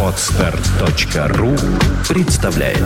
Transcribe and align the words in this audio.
Отстар.ру 0.00 1.56
представляет 2.08 2.78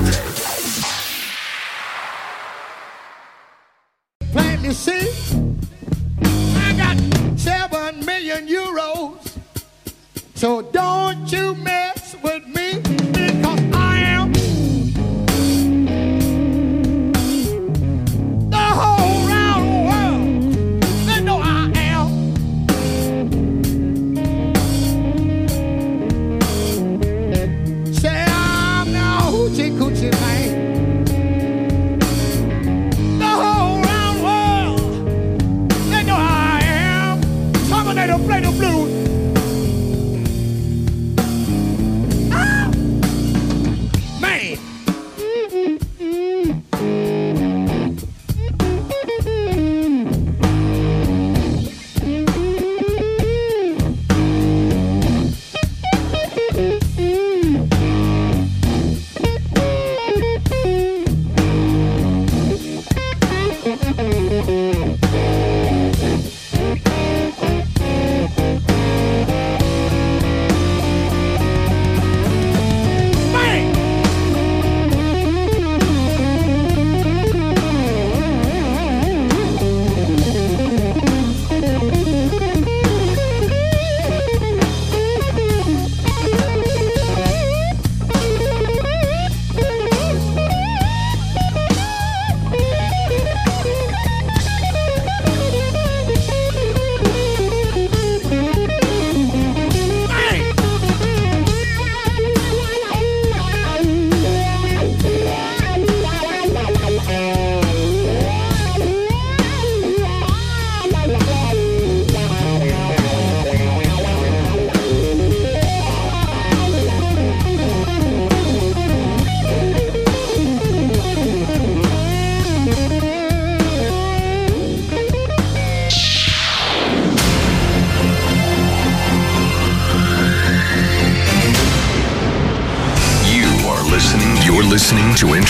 Plainly 4.33 4.73
see, 4.73 5.07
I 6.23 6.73
got 6.73 6.97
seven 7.37 8.03
million 8.07 8.47
euros, 8.49 9.19
so 10.35 10.63
don't 10.73 11.31
you 11.31 11.55
make 11.57 11.88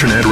internet. 0.00 0.27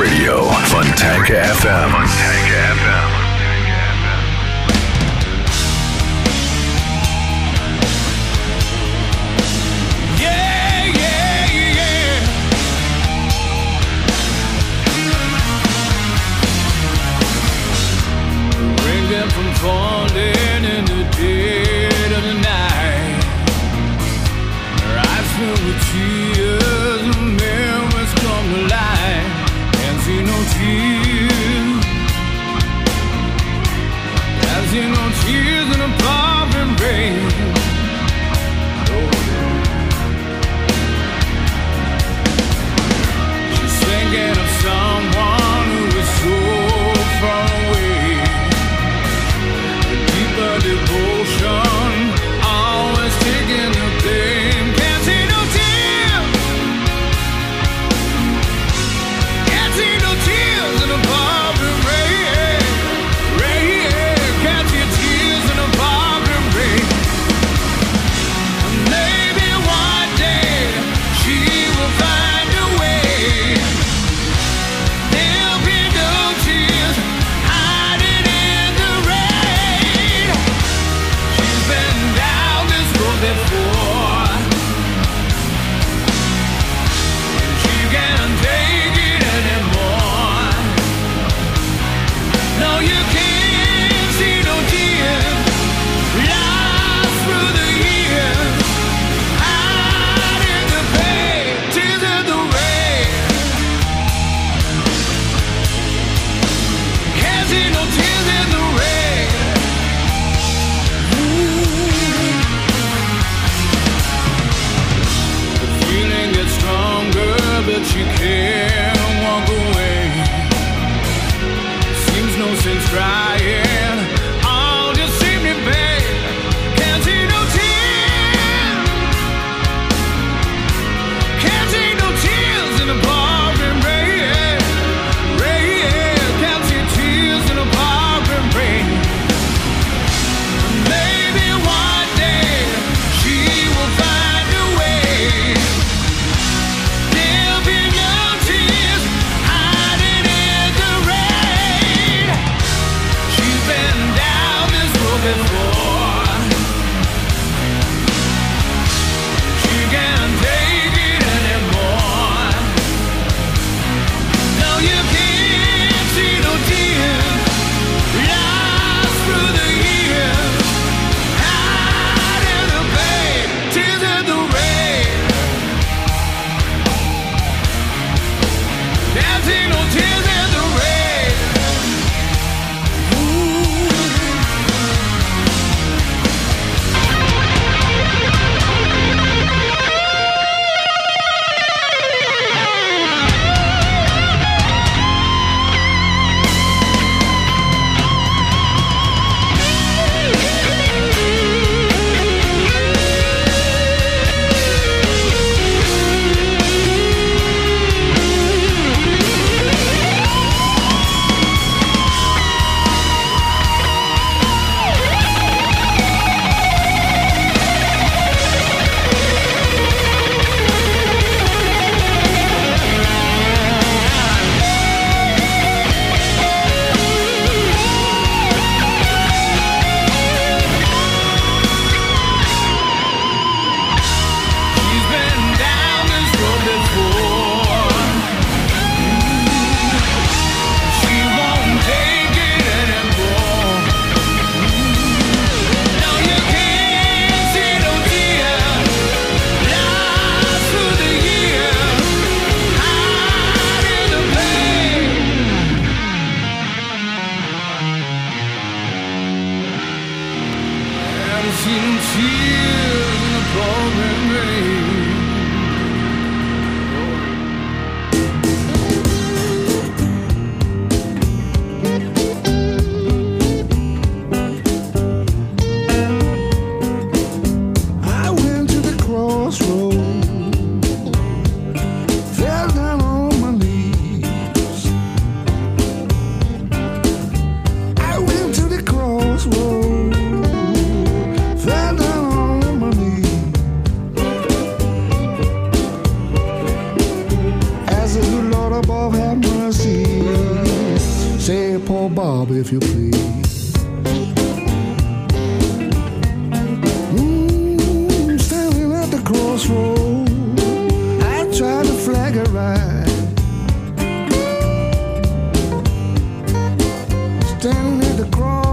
Standing 317.59 318.03
at 318.03 318.17
the 318.17 318.29
cross. 318.33 318.66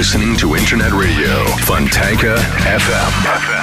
listening 0.00 0.34
to 0.34 0.56
Internet 0.56 0.92
Radio, 0.92 1.44
Fontanka 1.66 2.34
FM. 2.64 3.12
FM. 3.36 3.59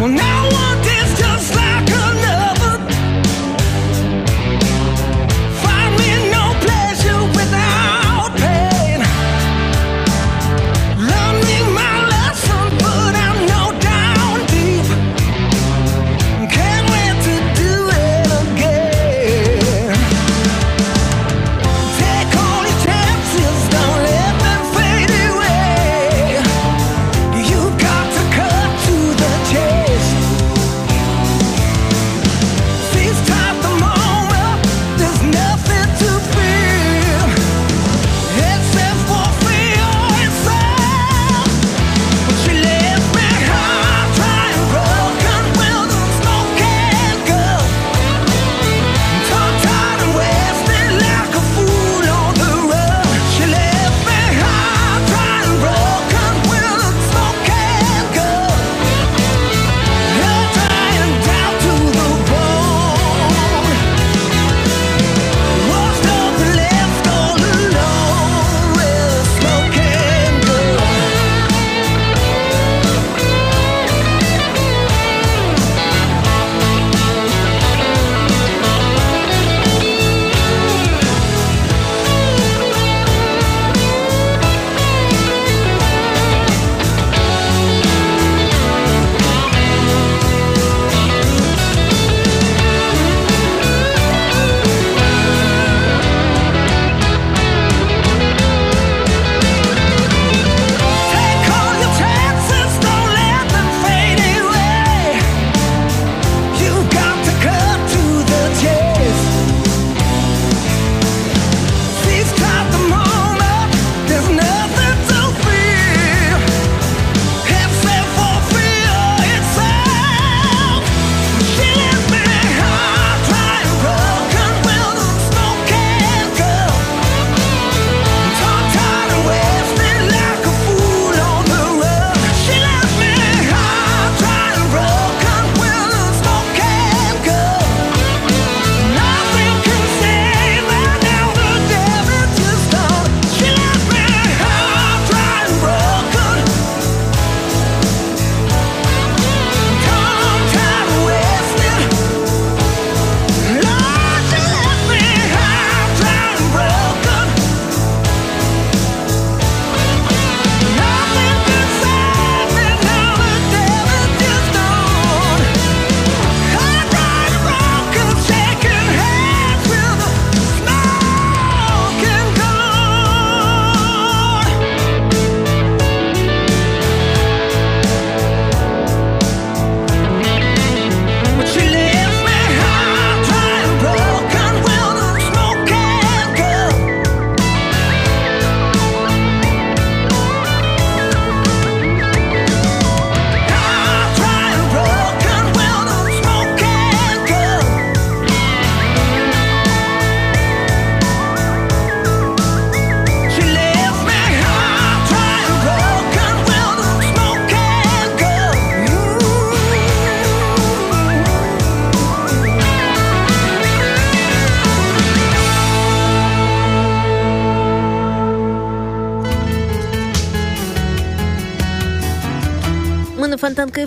Well, 0.00 0.08
now 0.08 0.48
I 0.50 0.82
dance 0.82 1.20
just 1.20 1.54
like 1.54 1.90
a 1.90 2.09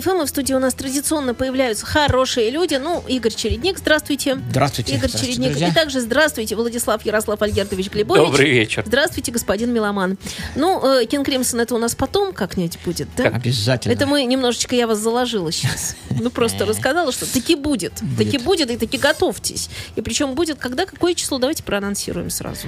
FM, 0.18 0.22
и 0.22 0.26
в 0.26 0.28
студии 0.28 0.54
у 0.54 0.58
нас 0.58 0.74
традиционно 0.74 1.34
появляются 1.34 1.86
хорошие 1.86 2.50
люди. 2.50 2.74
Ну, 2.74 3.02
Игорь 3.06 3.32
Чередник, 3.34 3.78
здравствуйте. 3.78 4.36
Здравствуйте. 4.50 4.92
Игорь 4.94 5.08
Здравствуйте, 5.08 5.26
Чередник. 5.34 5.50
друзья. 5.50 5.68
И 5.68 5.72
также 5.72 6.00
здравствуйте, 6.00 6.56
Владислав 6.56 7.04
Ярослав 7.04 7.40
Альгердович 7.42 7.90
Глебович. 7.90 8.22
Добрый 8.22 8.50
вечер. 8.50 8.82
Здравствуйте, 8.86 9.32
господин 9.32 9.72
Меломан. 9.72 10.18
Ну, 10.56 10.82
King 11.06 11.26
Crimson 11.26 11.60
это 11.60 11.74
у 11.74 11.78
нас 11.78 11.94
потом 11.94 12.32
как-нибудь 12.32 12.78
будет, 12.84 13.08
да? 13.16 13.24
Обязательно. 13.24 13.92
Это 13.92 14.06
мы 14.06 14.24
немножечко, 14.24 14.74
я 14.74 14.86
вас 14.86 14.98
заложила 14.98 15.50
сейчас. 15.52 15.96
Ну, 16.10 16.30
просто 16.30 16.64
рассказала, 16.64 17.12
что 17.12 17.30
таки 17.30 17.54
будет. 17.56 17.92
Таки 18.18 18.38
будет, 18.38 18.70
и 18.70 18.76
таки 18.76 18.98
готовьтесь. 18.98 19.68
И 19.96 20.00
причем 20.00 20.34
будет, 20.34 20.58
когда, 20.58 20.86
какое 20.86 21.14
число, 21.14 21.38
давайте 21.38 21.62
проанонсируем 21.62 22.30
сразу. 22.30 22.66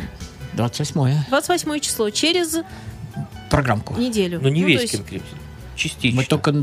28 0.54 1.24
28 1.28 1.80
число, 1.80 2.10
через 2.10 2.56
программку. 3.50 3.94
неделю. 3.94 4.40
Ну, 4.42 4.48
не 4.48 4.62
то 4.62 4.66
весь 4.68 4.80
есть- 4.82 4.92
Кинг 4.94 5.06
Кримсон. 5.06 5.38
Частично. 5.76 6.20
Мы 6.20 6.24
только, 6.26 6.54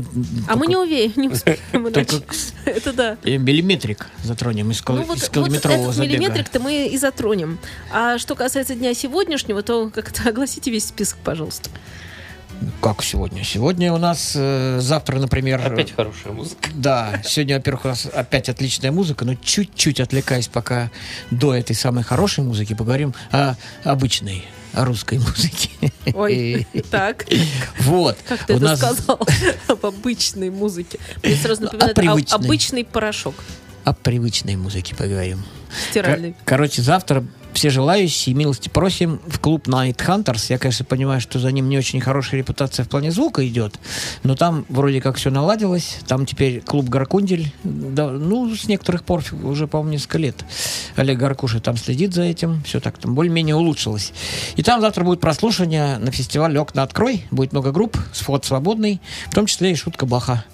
А 0.48 0.56
мы 0.56 0.66
не 0.66 0.76
уверены, 0.76 1.12
не 1.16 1.28
успеем 1.28 1.58
иначе. 1.72 2.04
Только 2.04 2.34
Это 2.64 2.92
да. 2.92 3.16
э, 3.22 3.36
миллиметрик 3.36 4.06
затронем 4.22 4.70
из, 4.70 4.82
Ну, 4.86 5.02
вот, 5.04 5.16
из 5.16 5.22
вот 5.22 5.30
километрового 5.30 5.92
забега. 5.92 6.12
миллиметрик-то 6.12 6.60
мы 6.60 6.88
и 6.88 6.98
затронем. 6.98 7.58
А 7.92 8.18
что 8.18 8.34
касается 8.34 8.74
дня 8.74 8.92
сегодняшнего, 8.94 9.62
то 9.62 9.88
как-то 9.90 10.28
огласите 10.28 10.70
весь 10.70 10.86
список, 10.88 11.18
пожалуйста. 11.24 11.70
Как 12.80 13.02
сегодня? 13.02 13.44
Сегодня 13.44 13.92
у 13.92 13.98
нас 13.98 14.32
э, 14.36 14.78
завтра, 14.80 15.18
например... 15.18 15.60
Опять 15.64 15.92
хорошая 15.94 16.32
музыка. 16.32 16.70
Да, 16.74 17.20
сегодня, 17.24 17.56
во-первых, 17.56 17.84
у 17.84 17.88
нас 17.88 18.06
опять 18.06 18.48
отличная 18.48 18.92
музыка, 18.92 19.24
но 19.24 19.34
чуть-чуть 19.34 20.00
отвлекаясь 20.00 20.48
пока 20.48 20.90
до 21.30 21.54
этой 21.54 21.74
самой 21.74 22.04
хорошей 22.04 22.44
музыки, 22.44 22.74
поговорим 22.74 23.14
о 23.32 23.56
обычной, 23.82 24.44
русской 24.74 25.18
музыке. 25.18 25.70
Ой, 26.14 26.66
так. 26.90 27.24
Вот. 27.80 28.16
Как 28.28 28.44
ты 28.46 28.54
у 28.54 28.56
это 28.56 28.64
нас 28.64 28.78
сказал? 28.78 29.20
Об 29.68 29.86
обычной 29.86 30.50
музыке. 30.50 30.98
Мне 31.22 31.36
сразу 31.36 31.62
Ну, 31.62 31.66
напоминает 31.66 31.98
а- 31.98 32.00
привычной. 32.00 32.36
обычный 32.38 32.84
порошок 32.84 33.34
О 33.84 33.92
привычной 33.94 34.56
музыке 34.56 34.94
поговорим. 34.96 35.42
стиральный. 35.90 36.32
Кор- 36.32 36.42
Короче, 36.44 36.82
завтра 36.82 37.24
все 37.54 37.70
желающие, 37.70 38.34
милости 38.34 38.68
просим, 38.68 39.20
в 39.26 39.38
клуб 39.38 39.68
Night 39.68 39.96
Hunters. 39.96 40.46
Я, 40.48 40.58
конечно, 40.58 40.84
понимаю, 40.84 41.20
что 41.20 41.38
за 41.38 41.50
ним 41.52 41.68
не 41.68 41.78
очень 41.78 42.00
хорошая 42.00 42.38
репутация 42.38 42.84
в 42.84 42.88
плане 42.88 43.10
звука 43.10 43.46
идет, 43.46 43.78
но 44.22 44.34
там 44.34 44.66
вроде 44.68 45.00
как 45.00 45.16
все 45.16 45.30
наладилось. 45.30 45.98
Там 46.06 46.26
теперь 46.26 46.60
клуб 46.60 46.88
Гаркундель, 46.88 47.52
да, 47.62 48.10
ну, 48.10 48.54
с 48.54 48.68
некоторых 48.68 49.04
пор, 49.04 49.22
уже, 49.42 49.66
по-моему, 49.66 49.92
несколько 49.92 50.18
лет. 50.18 50.44
Олег 50.96 51.18
Гаркуша 51.18 51.60
там 51.60 51.76
следит 51.76 52.12
за 52.12 52.22
этим, 52.22 52.62
все 52.64 52.80
так 52.80 52.98
там 52.98 53.14
более-менее 53.14 53.54
улучшилось. 53.54 54.12
И 54.56 54.62
там 54.62 54.80
завтра 54.80 55.04
будет 55.04 55.20
прослушивание 55.20 55.98
на 55.98 56.10
фестивале 56.10 56.60
«Окна 56.60 56.82
открой». 56.82 57.24
Будет 57.30 57.52
много 57.52 57.72
групп, 57.72 57.96
вход 58.12 58.44
свободный, 58.44 59.00
в 59.30 59.34
том 59.34 59.46
числе 59.46 59.72
и 59.72 59.74
шутка 59.74 60.06
Баха. 60.06 60.44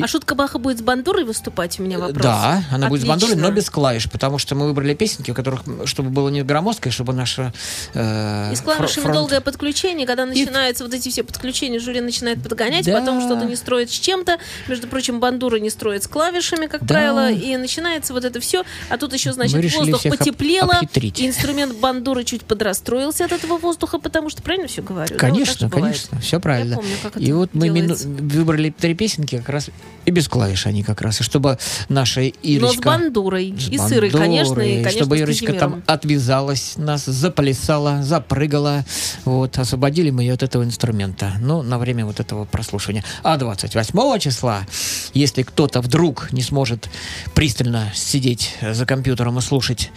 А 0.00 0.06
шутка 0.06 0.34
Баха 0.34 0.58
будет 0.58 0.78
с 0.78 0.82
бандурой 0.82 1.24
выступать? 1.24 1.78
У 1.80 1.82
меня 1.82 1.98
вопрос. 1.98 2.22
Да, 2.22 2.62
она 2.70 2.88
будет 2.88 3.02
с 3.02 3.04
бандурой, 3.04 3.32
Отлично. 3.34 3.50
но 3.50 3.54
без 3.54 3.70
клавиш, 3.70 4.10
потому 4.10 4.38
что 4.38 4.54
мы 4.54 4.66
выбрали 4.66 4.94
песенки, 4.94 5.30
у 5.30 5.34
которых, 5.34 5.62
чтобы 5.84 6.10
было 6.10 6.28
не 6.28 6.42
громоздко, 6.42 6.88
и 6.88 6.92
чтобы 6.92 7.12
наша... 7.12 7.52
э, 7.94 8.52
И 8.52 8.56
с 8.56 8.60
клавишами 8.60 9.04
фронт- 9.04 9.14
долгое 9.14 9.40
подключение, 9.40 10.06
когда 10.06 10.26
начинаются 10.26 10.84
вот 10.84 10.94
эти 10.94 11.08
все 11.08 11.22
подключения, 11.22 11.78
жюри 11.78 12.00
начинает 12.00 12.42
подгонять, 12.42 12.84
Да. 12.86 12.98
потом 13.00 13.20
что-то 13.20 13.44
не 13.44 13.56
строит 13.56 13.90
с 13.90 13.94
чем-то. 13.94 14.38
Между 14.68 14.86
прочим, 14.88 15.20
бандура 15.20 15.56
не 15.56 15.70
строит 15.70 16.02
с 16.04 16.08
клавишами, 16.08 16.66
как 16.66 16.80
Да. 16.82 16.86
правило, 16.94 17.30
и 17.30 17.56
начинается 17.56 18.12
вот 18.12 18.24
это 18.24 18.40
все. 18.40 18.64
А 18.88 18.98
тут 18.98 19.12
еще, 19.12 19.32
значит, 19.32 19.74
воздух 19.74 20.02
потеплело, 20.02 20.72
обхитрить. 20.74 21.20
и 21.20 21.26
инструмент 21.28 21.76
бандуры 21.76 22.24
чуть 22.24 22.42
подрастроился 22.42 23.24
от 23.24 23.32
этого 23.32 23.58
воздуха, 23.58 23.98
потому 23.98 24.30
что 24.30 24.42
правильно 24.42 24.68
все 24.68 24.82
говорю? 24.82 25.08
Да, 25.08 25.14
вот 25.14 25.20
Конечно, 25.20 25.68
бывает. 25.68 25.94
конечно, 26.08 26.20
все 26.20 26.40
правильно. 26.40 26.70
Я 26.72 26.76
помню, 26.76 26.96
как 27.02 27.16
и 27.20 27.32
вот 27.32 27.50
мы 27.54 27.68
мину- 27.68 27.94
выбрали 27.94 28.70
три 28.70 28.94
песенки 28.94 29.38
как 29.38 29.48
раз 29.48 29.70
и 30.04 30.10
без 30.10 30.28
клавиш 30.28 30.66
они 30.66 30.82
как 30.82 31.00
раз, 31.00 31.20
и 31.20 31.24
чтобы 31.24 31.58
наша 31.88 32.20
Но 32.20 32.26
Ирочка... 32.42 32.82
с 32.82 32.84
бандурой. 32.84 33.54
с 33.56 33.68
И 33.68 33.78
сырой, 33.78 34.10
конечно, 34.10 34.54
и, 34.54 34.56
бандурой, 34.56 34.74
конечно, 34.82 34.90
чтобы 34.90 35.18
Ирочка 35.18 35.52
там 35.52 35.82
отвязалась, 35.86 36.74
нас 36.76 37.04
заплясала, 37.04 38.02
запрыгала, 38.02 38.84
вот, 39.24 39.58
освободили 39.58 40.10
мы 40.10 40.22
ее 40.22 40.34
от 40.34 40.42
этого 40.42 40.64
инструмента, 40.64 41.34
ну, 41.40 41.62
на 41.62 41.78
время 41.78 42.04
вот 42.04 42.20
этого 42.20 42.44
прослушивания. 42.44 43.04
А 43.22 43.36
28 43.36 44.18
числа, 44.18 44.66
если 45.14 45.42
кто-то 45.42 45.80
вдруг 45.80 46.32
не 46.32 46.42
сможет 46.42 46.88
пристально 47.34 47.92
сидеть 47.94 48.56
за 48.60 48.86
компьютером 48.86 49.38
и 49.38 49.40
слушать, 49.40 49.90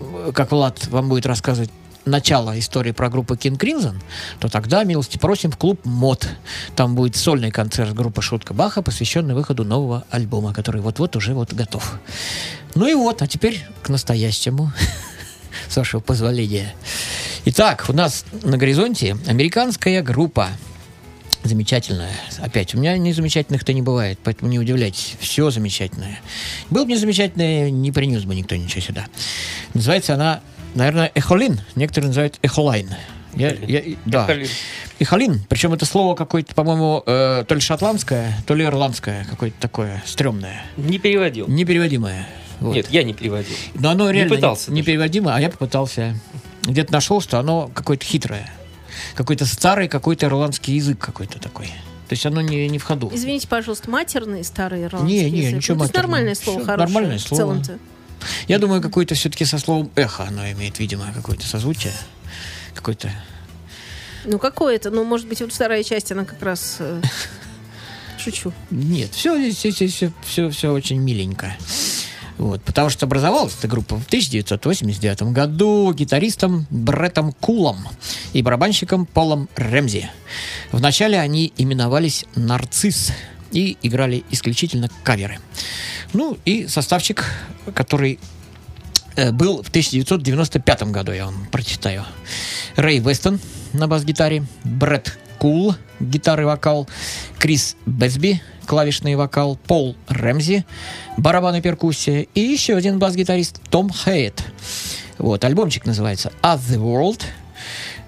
э, 0.00 0.32
как 0.34 0.50
Влад 0.50 0.86
вам 0.88 1.08
будет 1.08 1.26
рассказывать 1.26 1.70
начало 2.06 2.58
истории 2.58 2.92
про 2.92 3.10
группу 3.10 3.34
King 3.34 3.58
Crimson, 3.58 3.96
то 4.38 4.48
тогда, 4.48 4.84
милости 4.84 5.18
просим, 5.18 5.50
в 5.50 5.58
клуб 5.58 5.84
МОД. 5.84 6.28
Там 6.74 6.94
будет 6.94 7.16
сольный 7.16 7.50
концерт 7.50 7.94
группы 7.94 8.22
Шутка 8.22 8.54
Баха, 8.54 8.80
посвященный 8.80 9.34
выходу 9.34 9.64
нового 9.64 10.04
альбома, 10.10 10.54
который 10.54 10.80
вот-вот 10.80 11.16
уже 11.16 11.34
вот 11.34 11.52
готов. 11.52 11.98
Ну 12.74 12.86
и 12.86 12.94
вот, 12.94 13.22
а 13.22 13.26
теперь 13.26 13.64
к 13.82 13.88
настоящему, 13.88 14.72
с 15.68 15.76
вашего 15.76 16.00
позволения. 16.00 16.74
Итак, 17.44 17.86
у 17.88 17.92
нас 17.92 18.24
на 18.42 18.56
горизонте 18.56 19.16
американская 19.26 20.02
группа. 20.02 20.48
Замечательная. 21.44 22.10
Опять, 22.38 22.74
у 22.74 22.78
меня 22.78 22.98
незамечательных-то 22.98 23.72
не 23.72 23.82
бывает, 23.82 24.18
поэтому 24.24 24.50
не 24.50 24.58
удивляйтесь. 24.58 25.14
Все 25.20 25.50
замечательное. 25.50 26.18
Был 26.70 26.84
бы 26.84 26.90
не 26.90 26.96
замечательное, 26.96 27.70
не 27.70 27.92
принес 27.92 28.24
бы 28.24 28.34
никто 28.34 28.56
ничего 28.56 28.80
сюда. 28.80 29.06
Называется 29.72 30.14
она, 30.14 30.40
наверное, 30.76 31.10
Эхолин. 31.14 31.60
Некоторые 31.74 32.08
называют 32.08 32.38
Эхолайн. 32.42 32.90
Я, 33.34 33.50
я, 33.54 33.82
да. 34.06 34.24
Эхолин. 34.24 34.48
Эхолин. 34.98 35.40
Причем 35.48 35.72
это 35.74 35.84
слово 35.84 36.14
какое-то, 36.14 36.54
по-моему, 36.54 37.02
э, 37.06 37.44
то 37.46 37.54
ли 37.54 37.60
шотландское, 37.60 38.34
то 38.46 38.54
ли 38.54 38.64
ирландское, 38.64 39.26
какое-то 39.28 39.56
такое 39.60 40.02
стрёмное, 40.06 40.64
Не 40.76 40.98
переводил. 40.98 41.46
непереводимое. 41.48 42.26
Вот. 42.60 42.74
Нет, 42.74 42.88
я 42.90 43.02
не 43.02 43.12
переводил. 43.12 43.54
Но 43.74 43.90
оно 43.90 44.08
реально 44.10 44.34
пытался 44.36 44.70
не- 44.70 44.80
непереводимо, 44.80 45.34
а 45.34 45.40
я 45.40 45.50
попытался. 45.50 46.14
Где-то 46.62 46.90
нашел, 46.92 47.20
что 47.20 47.38
оно 47.38 47.70
какое-то 47.74 48.04
хитрое. 48.06 48.50
Какой-то 49.14 49.44
старый, 49.44 49.88
какой-то 49.88 50.26
ирландский 50.26 50.72
язык 50.72 50.98
какой-то 50.98 51.38
такой. 51.38 51.66
То 52.08 52.12
есть 52.12 52.24
оно 52.24 52.40
не, 52.40 52.66
не 52.68 52.78
в 52.78 52.84
ходу. 52.84 53.10
Извините, 53.12 53.46
пожалуйста, 53.48 53.90
матерный 53.90 54.42
старый 54.44 54.84
ирландский 54.84 55.24
Не, 55.24 55.30
не, 55.30 55.38
язык. 55.40 55.56
ничего 55.56 55.76
Ну, 55.76 55.84
это 55.84 55.88
матерного. 55.92 56.06
нормальное 56.12 56.34
слово, 56.34 56.58
Всё 56.60 56.66
хорошее. 56.66 56.86
нормальное 56.94 57.18
В 57.18 57.22
слово. 57.22 57.38
целом-то. 57.40 57.78
Я 58.48 58.58
думаю, 58.58 58.80
какое-то 58.80 59.14
все-таки 59.14 59.44
со 59.44 59.58
словом 59.58 59.90
эхо 59.96 60.24
оно 60.24 60.50
имеет, 60.52 60.78
видимо, 60.78 61.12
какое-то 61.14 61.46
созвучие. 61.46 61.92
Какой-то... 62.74 63.10
Ну, 64.24 64.38
какое-то. 64.38 64.90
Ну, 64.90 65.04
может 65.04 65.28
быть, 65.28 65.40
вот 65.40 65.52
вторая 65.52 65.82
часть, 65.82 66.12
она 66.12 66.24
как 66.24 66.42
раз... 66.42 66.76
э, 66.80 67.02
Шучу. 68.18 68.52
Нет, 68.70 69.12
все 69.12 69.38
здесь 69.50 69.74
все, 69.74 70.12
все, 70.24 70.50
все 70.50 70.72
очень 70.72 70.98
миленько. 70.98 71.56
Вот, 72.38 72.62
потому 72.62 72.90
что 72.90 73.06
образовалась 73.06 73.54
эта 73.58 73.66
группа 73.66 73.96
в 73.96 74.06
1989 74.06 75.22
году 75.32 75.92
гитаристом 75.94 76.66
Бреттом 76.68 77.32
Кулом 77.32 77.88
и 78.34 78.42
барабанщиком 78.42 79.06
Полом 79.06 79.48
Рэмзи. 79.56 80.10
Вначале 80.70 81.18
они 81.18 81.52
именовались 81.56 82.26
«Нарцисс» 82.34 83.12
и 83.56 83.78
играли 83.82 84.22
исключительно 84.30 84.90
каверы. 85.02 85.38
Ну 86.12 86.36
и 86.44 86.66
составчик, 86.66 87.24
который 87.74 88.20
э, 89.16 89.32
был 89.32 89.62
в 89.62 89.68
1995 89.70 90.82
году, 90.84 91.12
я 91.12 91.24
вам 91.24 91.46
прочитаю. 91.50 92.04
Рэй 92.76 92.98
Вестон 92.98 93.40
на 93.72 93.88
бас-гитаре, 93.88 94.44
Брэд 94.64 95.18
Кул, 95.38 95.74
гитара 96.00 96.42
и 96.42 96.44
вокал, 96.44 96.86
Крис 97.38 97.76
Бесби, 97.86 98.42
клавишный 98.66 99.14
вокал, 99.16 99.56
Пол 99.56 99.96
Рэмзи, 100.08 100.66
барабаны 101.16 101.58
и 101.58 101.62
перкуссия, 101.62 102.26
и 102.34 102.40
еще 102.40 102.76
один 102.76 102.98
бас-гитарист 102.98 103.62
Том 103.70 103.90
Хейт. 103.90 104.44
Вот, 105.16 105.42
альбомчик 105.44 105.86
называется 105.86 106.30
«As 106.42 106.58
the 106.58 106.76
World», 106.76 107.22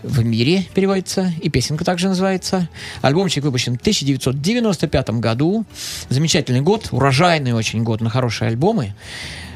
в 0.02 0.24
мире 0.24 0.66
переводится, 0.74 1.32
и 1.40 1.48
песенка 1.48 1.84
также 1.84 2.08
называется. 2.08 2.68
Альбомчик 3.02 3.44
выпущен 3.44 3.76
в 3.76 3.80
1995 3.80 5.10
году. 5.10 5.64
Замечательный 6.08 6.60
год, 6.60 6.88
урожайный 6.92 7.52
очень 7.52 7.82
год 7.82 8.00
на 8.00 8.10
хорошие 8.10 8.48
альбомы. 8.48 8.94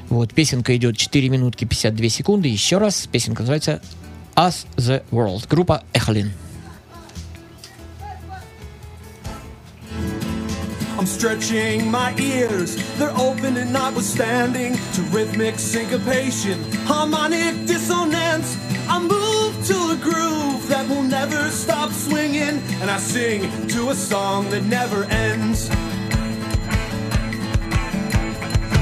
Вот, 0.09 0.35
песенка 0.35 0.77
идет 0.77 0.97
4 0.97 1.29
минутки 1.29 1.65
52 1.65 2.09
секунды. 2.09 2.49
Еще 2.49 2.79
раз, 2.79 3.09
песенка 3.11 3.43
называется 3.43 3.81
As 4.35 4.67
the 4.77 5.03
World. 5.11 5.47
Группа 5.49 5.85
Эхолин. 5.93 6.33
I'm 10.99 11.07
stretching 11.07 11.91
my 11.91 12.15
ears, 12.17 12.77
they're 12.97 13.17
open 13.19 13.57
and 13.57 13.73
notwithstanding 13.73 14.79
to 14.95 15.03
rhythmic 15.11 15.59
syncopation, 15.59 16.63
harmonic 16.87 17.67
dissonance. 17.67 18.57
I 18.89 19.01
move 19.01 19.67
a 19.93 19.97
groove 19.97 20.69
that 20.69 20.89
will 20.89 21.03
never 21.03 21.51
stop 21.51 21.91
swinging, 21.91 22.63
and 22.81 22.91
I 22.91 22.99
sing 22.99 23.41
to 23.69 23.91
a 23.91 23.95
song 23.95 24.49
that 24.51 24.63
never 24.63 25.05
ends. 25.05 25.69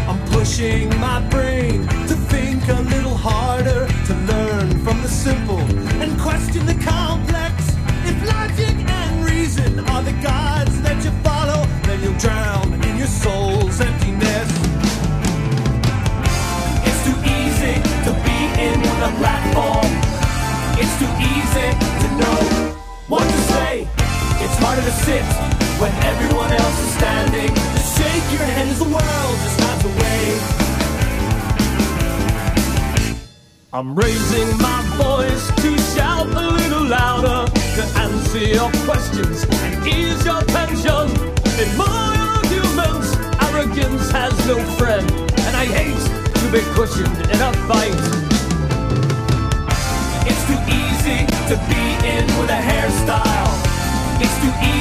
I'm 0.08 0.20
pushing 0.30 0.88
my 1.00 1.20
brain 1.28 1.86
to 2.10 2.14
think 2.32 2.68
a 2.68 2.80
little 2.94 3.16
harder, 3.16 3.88
to 4.06 4.14
learn 4.32 4.68
from 4.84 5.02
the 5.02 5.08
simple 5.08 5.58
and 6.02 6.20
question 6.20 6.64
the 6.66 6.78
complex. 6.84 7.54
If 8.10 8.16
logic 8.34 8.76
and 9.00 9.24
reason 9.24 9.80
are 9.90 10.02
the 10.02 10.16
gods 10.22 10.80
that 10.82 11.02
you 11.04 11.10
follow, 11.26 11.66
then 11.86 12.02
you'll 12.02 12.18
drown 12.18 12.74
in 12.84 12.96
your 12.98 13.12
soul's 13.22 13.80
emptiness. 13.80 14.48
It's 16.86 17.00
too 17.06 17.18
easy 17.38 17.74
to 18.06 18.12
be 18.26 18.38
in 18.68 18.78
the 19.02 19.10
platform. 19.18 19.99
It's 20.82 20.96
too 20.98 21.12
easy 21.20 21.68
to 22.02 22.08
know 22.16 22.40
what 23.06 23.24
to 23.24 23.38
say. 23.52 23.86
It's 24.40 24.56
harder 24.64 24.80
to 24.80 24.94
sit 25.04 25.22
when 25.76 25.92
everyone 26.08 26.50
else 26.52 26.78
is 26.80 26.92
standing. 26.94 27.54
Just 27.54 27.98
shake 27.98 28.26
your 28.32 28.48
head 28.48 28.66
as 28.66 28.78
the 28.78 28.88
world 28.88 29.34
just 29.44 29.60
nods 29.60 29.84
away. 29.92 30.22
I'm 33.74 33.94
raising 33.94 34.48
my 34.56 34.80
voice 34.96 35.46
to 35.62 35.70
shout 35.92 36.28
a 36.28 36.48
little 36.48 36.86
louder 36.86 37.44
to 37.76 37.82
answer 38.00 38.38
your 38.38 38.70
questions 38.88 39.44
and 39.44 39.86
ease 39.86 40.24
your 40.24 40.40
tension. 40.48 41.06
In 41.60 41.76
my 41.76 42.40
arguments, 42.40 43.14
arrogance 43.46 44.10
has 44.12 44.32
no 44.46 44.56
friend, 44.80 45.08
and 45.44 45.56
I 45.56 45.66
hate 45.66 46.04
to 46.40 46.46
be 46.50 46.60
cushioned 46.72 47.18
in 47.28 47.38
a 47.38 47.52
fight. 47.68 48.39
It's 50.28 50.42
too 50.46 50.60
easy 50.68 51.26
to 51.50 51.56
be 51.68 51.82
in 52.06 52.24
with 52.38 52.50
a 52.50 52.60
hairstyle. 52.60 53.52
It's 54.20 54.36
too 54.42 54.52
easy 54.60 54.79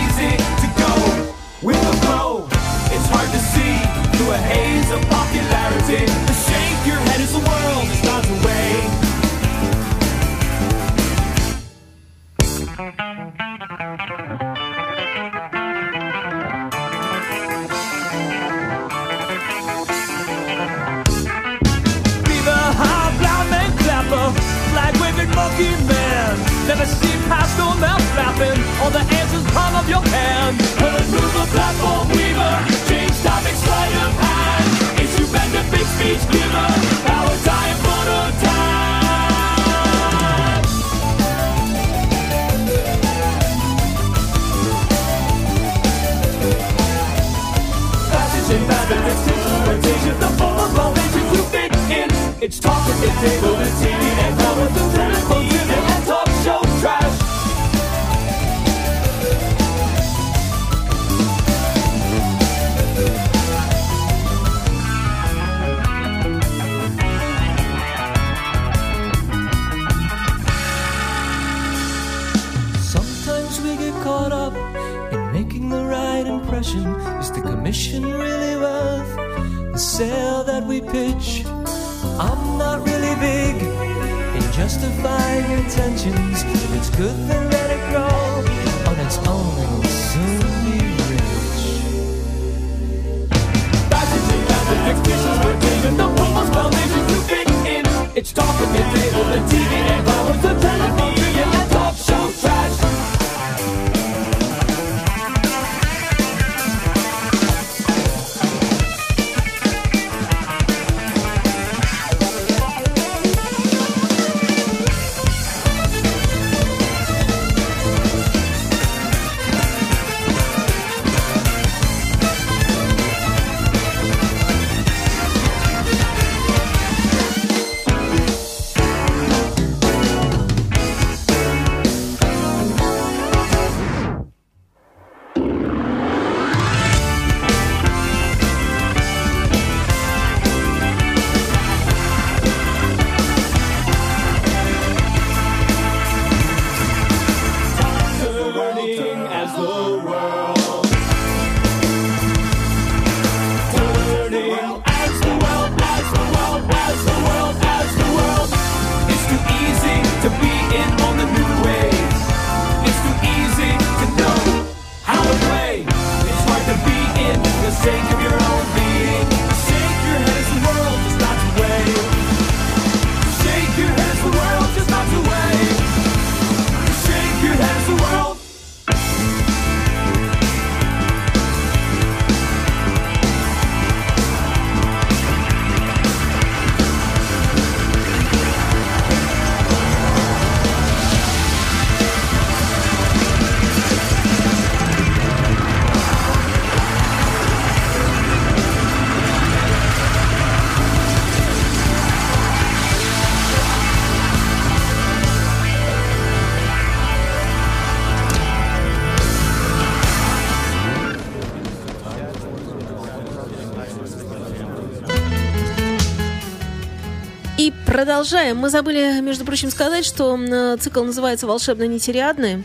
продолжаем. 218.20 218.58
Мы 218.58 218.70
забыли, 218.70 219.22
между 219.22 219.46
прочим, 219.46 219.72
сказать, 219.72 220.04
что 220.04 220.38
цикл 220.82 221.04
называется 221.06 221.48
«Волшебно 221.48 221.88
нетериадны». 221.88 222.64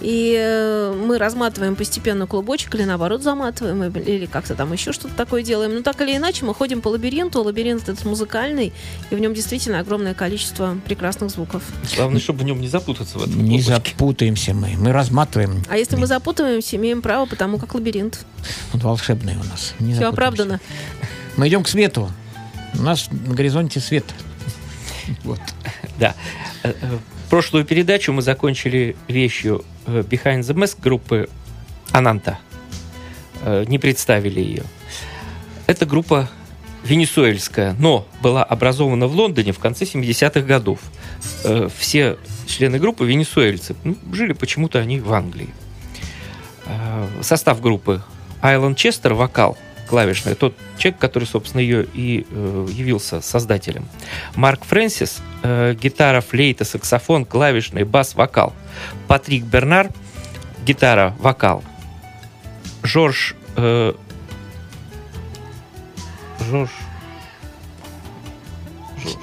И 0.00 0.36
э, 0.38 0.92
мы 0.92 1.18
разматываем 1.18 1.74
постепенно 1.74 2.28
клубочек, 2.28 2.76
или 2.76 2.84
наоборот 2.84 3.20
заматываем, 3.20 3.82
или 3.82 4.00
или 4.00 4.26
как-то 4.26 4.54
там 4.54 4.72
еще 4.72 4.92
что-то 4.92 5.14
такое 5.16 5.42
делаем. 5.42 5.74
Но 5.74 5.82
так 5.82 6.00
или 6.02 6.16
иначе, 6.16 6.44
мы 6.44 6.54
ходим 6.54 6.80
по 6.80 6.86
лабиринту. 6.88 7.42
Лабиринт 7.42 7.88
этот 7.88 8.04
музыкальный, 8.04 8.72
и 9.10 9.14
в 9.16 9.18
нем 9.18 9.34
действительно 9.34 9.80
огромное 9.80 10.14
количество 10.14 10.76
прекрасных 10.86 11.30
звуков. 11.30 11.64
Главное, 11.96 12.20
чтобы 12.20 12.40
в 12.40 12.44
нем 12.44 12.60
не 12.60 12.68
запутаться 12.68 13.18
в 13.18 13.22
этом 13.22 13.42
Не 13.42 13.60
клубочке. 13.60 13.90
запутаемся 13.90 14.54
мы. 14.54 14.74
Мы 14.78 14.92
разматываем. 14.92 15.64
А 15.68 15.76
если 15.78 15.96
мы 15.96 16.06
запутываемся, 16.06 16.76
имеем 16.76 17.02
право, 17.02 17.26
потому 17.26 17.58
как 17.58 17.74
лабиринт. 17.74 18.24
Он 18.72 18.78
волшебный 18.78 19.34
у 19.34 19.44
нас. 19.50 19.74
Не 19.80 19.94
Все 19.94 20.02
запутаемся. 20.02 20.08
оправдано. 20.08 20.60
Мы 21.36 21.48
идем 21.48 21.64
к 21.64 21.68
свету. 21.68 22.08
У 22.78 22.82
нас 22.82 23.08
на 23.10 23.34
горизонте 23.34 23.80
свет. 23.80 24.04
Вот. 25.24 25.40
Да. 25.98 26.14
Прошлую 27.30 27.64
передачу 27.64 28.12
мы 28.12 28.22
закончили 28.22 28.96
вещью 29.08 29.64
э, 29.86 30.02
Behind 30.02 30.40
the 30.40 30.54
Mask 30.54 30.76
группы 30.82 31.28
Ананта. 31.90 32.38
Э, 33.42 33.64
Не 33.66 33.78
представили 33.78 34.40
ее. 34.40 34.64
Эта 35.66 35.86
группа 35.86 36.28
венесуэльская, 36.84 37.74
но 37.78 38.06
была 38.20 38.42
образована 38.44 39.06
в 39.06 39.14
Лондоне 39.14 39.52
в 39.52 39.58
конце 39.58 39.84
70-х 39.84 40.40
годов. 40.40 40.80
Э, 41.44 41.68
Все 41.76 42.18
члены 42.46 42.78
группы 42.78 43.06
венесуэльцы. 43.06 43.76
Ну, 43.84 43.96
жили 44.12 44.32
почему-то 44.32 44.78
они 44.78 45.00
в 45.00 45.12
Англии. 45.12 45.50
Состав 47.22 47.60
группы 47.60 48.02
Айлон 48.40 48.74
Честер, 48.74 49.14
вокал, 49.14 49.58
клавишный, 49.92 50.34
тот 50.34 50.54
человек, 50.78 50.98
который, 50.98 51.24
собственно, 51.24 51.60
ее 51.60 51.84
и 51.92 52.26
э, 52.30 52.66
явился 52.70 53.20
создателем. 53.20 53.84
Марк 54.36 54.64
Фрэнсис, 54.64 55.20
э, 55.42 55.74
гитара, 55.74 56.22
флейта, 56.22 56.64
саксофон, 56.64 57.26
клавишный, 57.26 57.84
бас, 57.84 58.14
вокал. 58.14 58.54
Патрик 59.06 59.44
Бернар, 59.44 59.90
гитара, 60.64 61.14
вокал. 61.20 61.62
Жорж... 62.82 63.36
э, 63.56 63.92
Жорж... 66.40 66.70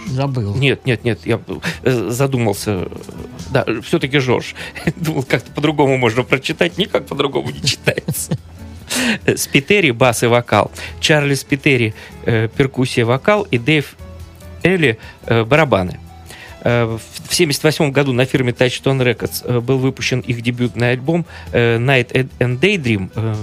Забыл. 0.06 0.54
Нет, 0.54 0.86
нет, 0.86 1.04
нет, 1.04 1.26
я 1.26 1.40
э, 1.82 2.10
задумался. 2.12 2.90
Да, 3.50 3.66
все-таки 3.82 4.20
Жорж. 4.20 4.54
Думал, 4.98 5.24
как-то 5.24 5.52
по-другому 5.52 5.98
можно 5.98 6.22
прочитать. 6.22 6.78
Никак 6.78 7.08
по-другому 7.08 7.50
не 7.50 7.64
читается. 7.64 8.38
Спитери, 9.36 9.91
бас 9.91 10.23
и 10.23 10.28
вокал. 10.28 10.71
Чарли 10.99 11.36
Спитери, 11.36 11.93
э, 12.25 12.47
перкуссия, 12.56 13.06
вокал. 13.06 13.43
И 13.52 13.58
Дэйв 13.58 13.95
Элли, 14.63 14.97
э, 15.25 15.43
барабаны. 15.43 15.99
Э, 16.63 16.86
В 16.86 17.30
1978 17.32 17.91
году 17.91 18.12
на 18.13 18.25
фирме 18.25 18.52
Touchstone 18.52 19.02
Records 19.04 19.41
э, 19.45 19.60
был 19.62 19.78
выпущен 19.78 20.19
их 20.19 20.41
дебютный 20.41 20.91
альбом 20.91 21.25
э, 21.54 21.78
Night 21.78 22.12
and 22.39 22.60
Daydream 22.60 23.10
э, 23.15 23.36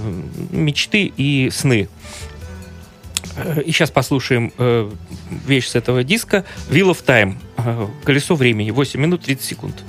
«Мечты 0.51 1.11
и 1.17 1.49
сны». 1.51 1.87
Э, 3.37 3.61
И 3.65 3.71
сейчас 3.71 3.89
послушаем 3.89 4.51
э, 4.57 4.91
вещь 5.47 5.67
с 5.67 5.75
этого 5.75 6.03
диска 6.03 6.43
«Wheel 6.69 6.91
of 6.91 7.03
Time». 7.05 7.35
э, 7.57 7.87
«Колесо 8.03 8.35
времени». 8.35 8.69
8 8.71 8.99
минут 8.99 9.23
30 9.23 9.43
секунд. 9.43 9.83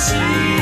see. 0.00 0.59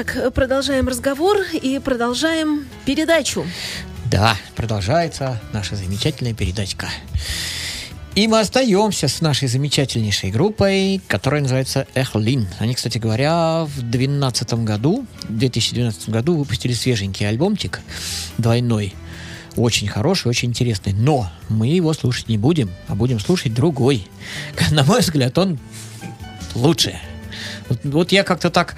Итак, 0.00 0.32
продолжаем 0.32 0.88
разговор 0.88 1.36
и 1.52 1.78
продолжаем 1.78 2.66
передачу. 2.86 3.44
Да, 4.10 4.34
продолжается 4.56 5.38
наша 5.52 5.76
замечательная 5.76 6.32
передачка. 6.32 6.88
И 8.14 8.26
мы 8.26 8.40
остаемся 8.40 9.08
с 9.08 9.20
нашей 9.20 9.46
замечательнейшей 9.46 10.30
группой, 10.30 11.02
которая 11.06 11.42
называется 11.42 11.86
Эхлин. 11.94 12.48
Они, 12.60 12.74
кстати 12.74 12.96
говоря, 12.96 13.66
в 13.66 13.82
2012 13.82 14.54
году, 14.64 15.04
в 15.24 15.36
2012 15.36 16.08
году 16.08 16.36
выпустили 16.36 16.72
свеженький 16.72 17.28
альбомчик 17.28 17.80
двойной. 18.38 18.94
Очень 19.56 19.88
хороший, 19.88 20.28
очень 20.28 20.48
интересный. 20.48 20.94
Но 20.94 21.30
мы 21.50 21.66
его 21.66 21.92
слушать 21.92 22.28
не 22.28 22.38
будем, 22.38 22.70
а 22.88 22.94
будем 22.94 23.20
слушать 23.20 23.52
другой. 23.52 24.08
На 24.70 24.82
мой 24.82 25.00
взгляд, 25.00 25.36
он 25.36 25.58
лучше. 26.54 26.98
Вот, 27.70 27.78
вот 27.84 28.12
я 28.12 28.22
как-то 28.24 28.50
так 28.50 28.74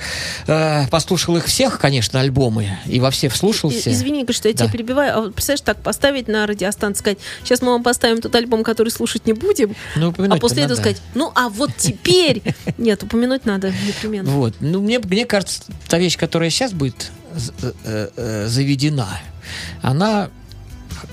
э, 0.46 0.86
послушал 0.88 1.36
их 1.38 1.46
всех, 1.46 1.80
конечно, 1.80 2.20
альбомы, 2.20 2.78
и 2.86 3.00
во 3.00 3.10
все 3.10 3.28
вслушался. 3.28 3.90
И- 3.90 3.92
Извини, 3.92 4.24
что 4.30 4.48
я 4.48 4.54
Да. 4.54 4.64
тебя 4.64 4.72
перебиваю. 4.72 5.16
А 5.16 5.20
вот 5.22 5.34
представляешь, 5.34 5.62
так 5.62 5.78
поставить 5.78 6.28
на 6.28 6.46
радиостанцию, 6.46 7.00
сказать, 7.00 7.18
сейчас 7.42 7.62
мы 7.62 7.72
вам 7.72 7.82
поставим 7.82 8.20
тот 8.20 8.34
альбом, 8.36 8.62
который 8.62 8.90
слушать 8.90 9.26
не 9.26 9.32
будем, 9.32 9.74
Ну, 9.96 10.14
а 10.16 10.36
после 10.36 10.62
этого 10.64 10.76
надо. 10.78 10.90
сказать, 10.90 11.02
ну 11.14 11.32
а 11.34 11.48
вот 11.48 11.70
теперь... 11.76 12.42
Нет, 12.78 13.02
упомянуть 13.02 13.44
надо 13.46 13.72
непременно. 13.86 14.30
Вот. 14.30 14.54
Ну, 14.60 14.80
мне, 14.82 14.98
мне 15.00 15.24
кажется, 15.24 15.62
та 15.88 15.98
вещь, 15.98 16.16
которая 16.18 16.50
сейчас 16.50 16.72
будет 16.72 17.10
з- 17.34 17.52
э, 17.84 18.08
э, 18.16 18.46
заведена, 18.46 19.08
она 19.80 20.28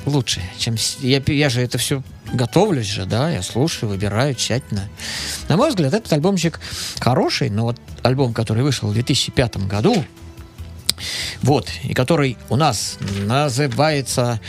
лучше, 0.05 0.41
чем... 0.57 0.75
Я, 0.99 1.21
я 1.25 1.49
же 1.49 1.61
это 1.61 1.77
все 1.77 2.03
готовлюсь 2.33 2.87
же, 2.87 3.05
да, 3.05 3.29
я 3.29 3.41
слушаю, 3.41 3.89
выбираю 3.89 4.35
тщательно. 4.35 4.89
На 5.47 5.57
мой 5.57 5.69
взгляд, 5.69 5.93
этот 5.93 6.11
альбомчик 6.13 6.59
хороший, 6.99 7.49
но 7.49 7.63
вот 7.63 7.79
альбом, 8.03 8.33
который 8.33 8.63
вышел 8.63 8.89
в 8.89 8.93
2005 8.93 9.57
году, 9.67 10.03
вот, 11.41 11.69
и 11.83 11.93
который 11.93 12.37
у 12.49 12.55
нас 12.55 12.97
называется 13.25 14.39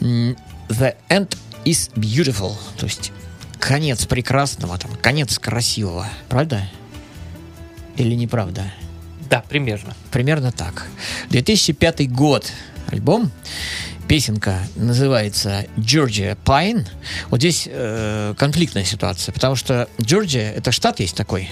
The 0.00 0.96
End 1.08 1.36
is 1.64 1.92
Beautiful, 1.94 2.56
то 2.76 2.86
есть 2.86 3.12
конец 3.58 4.06
прекрасного, 4.06 4.78
там, 4.78 4.92
конец 4.96 5.38
красивого, 5.38 6.08
правда? 6.28 6.68
Или 7.96 8.14
неправда? 8.14 8.72
Да, 9.28 9.44
примерно. 9.48 9.94
Примерно 10.10 10.50
так. 10.50 10.86
2005 11.30 12.10
год. 12.10 12.50
Альбом. 12.88 13.30
Песенка 14.12 14.58
называется 14.76 15.64
Georgia 15.78 16.36
Pine. 16.44 16.86
Вот 17.30 17.40
здесь 17.40 17.66
э, 17.66 18.34
конфликтная 18.36 18.84
ситуация, 18.84 19.32
потому 19.32 19.56
что 19.56 19.88
Джорджия 20.02 20.52
это 20.52 20.70
штат 20.70 21.00
есть 21.00 21.16
такой 21.16 21.48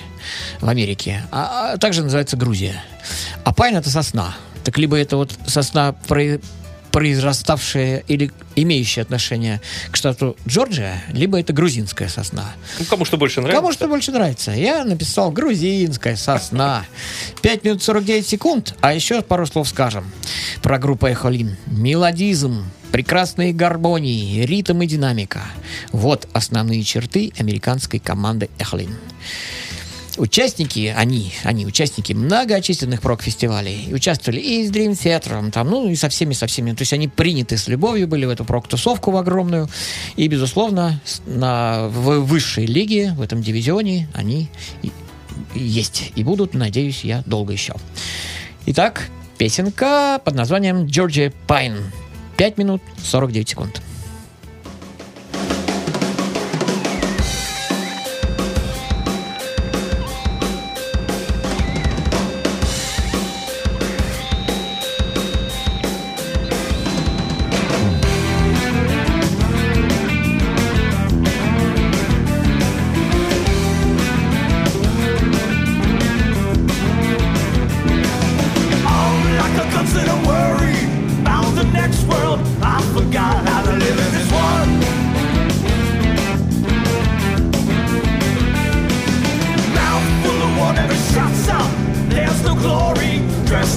в 0.61 0.69
Америке, 0.69 1.23
а, 1.31 1.73
а 1.73 1.79
также 1.79 2.03
называется 2.03 2.37
Грузия. 2.37 2.85
А 3.45 3.53
Pine 3.53 3.79
это 3.79 3.89
сосна. 3.89 4.37
Так 4.63 4.77
либо 4.77 4.99
это 4.99 5.17
вот 5.17 5.33
сосна 5.47 5.95
произраставшая 6.93 8.03
или 8.09 8.31
имеющая 8.57 9.03
отношение 9.03 9.61
к 9.91 9.97
штату 9.97 10.37
Джорджия, 10.47 11.03
либо 11.13 11.39
это 11.39 11.53
грузинская 11.53 12.09
сосна. 12.09 12.53
Ну, 12.79 12.85
кому 12.85 13.05
что 13.05 13.17
больше 13.17 13.41
нравится. 13.41 13.61
Кому 13.61 13.73
что 13.73 13.89
больше 13.89 14.13
нравится. 14.13 14.53
Я 14.53 14.85
написал 14.85 15.31
грузинская 15.31 16.17
сосна. 16.17 16.85
5 17.43 17.65
минут 17.65 17.83
49 17.83 18.27
секунд, 18.27 18.75
а 18.81 18.93
еще 18.93 19.23
пару 19.23 19.47
слов 19.47 19.69
скажем. 19.69 20.11
про 20.63 20.79
группу 20.79 21.07
Эхолин. 21.07 21.57
Мелодизм, 21.67 22.65
прекрасные 22.93 23.53
гармонии, 23.53 24.43
ритм 24.45 24.83
и 24.83 24.87
динамика. 24.87 25.43
Вот 25.93 26.29
основные 26.33 26.83
черты 26.83 27.33
американской 27.39 28.01
команды 28.01 28.51
Эхолин. 28.59 28.97
Участники, 30.21 30.93
они, 30.95 31.33
они 31.45 31.65
участники 31.65 32.13
многочисленных 32.13 33.01
прок-фестивалей. 33.01 33.89
Участвовали 33.91 34.39
и 34.39 34.67
с 34.67 34.71
Dream 34.71 34.91
Theater, 34.91 35.51
там, 35.51 35.71
ну 35.71 35.89
и 35.89 35.97
со 35.97 36.11
всеми, 36.11 36.35
со 36.35 36.47
всеми. 36.47 36.73
То 36.73 36.83
есть 36.83 36.93
они 36.93 37.09
приняты 37.09 37.57
с 37.57 37.69
любовью, 37.69 38.07
были 38.07 38.27
в 38.27 38.29
эту 38.29 38.45
прок-тусовку 38.45 39.13
в 39.13 39.17
огромную. 39.17 39.71
И, 40.17 40.29
безусловно, 40.29 41.01
на, 41.25 41.89
в 41.89 42.21
высшей 42.21 42.67
лиге, 42.67 43.15
в 43.17 43.23
этом 43.23 43.41
дивизионе, 43.41 44.11
они 44.13 44.51
есть. 45.55 46.13
И 46.17 46.23
будут, 46.23 46.53
надеюсь, 46.53 47.03
я 47.03 47.23
долго 47.25 47.55
еще. 47.55 47.73
Итак, 48.67 49.09
песенка 49.39 50.21
под 50.23 50.35
названием 50.35 50.85
«Georgia 50.85 51.33
Pine». 51.49 51.81
5 52.37 52.59
минут 52.59 52.83
49 53.03 53.49
секунд. 53.49 53.81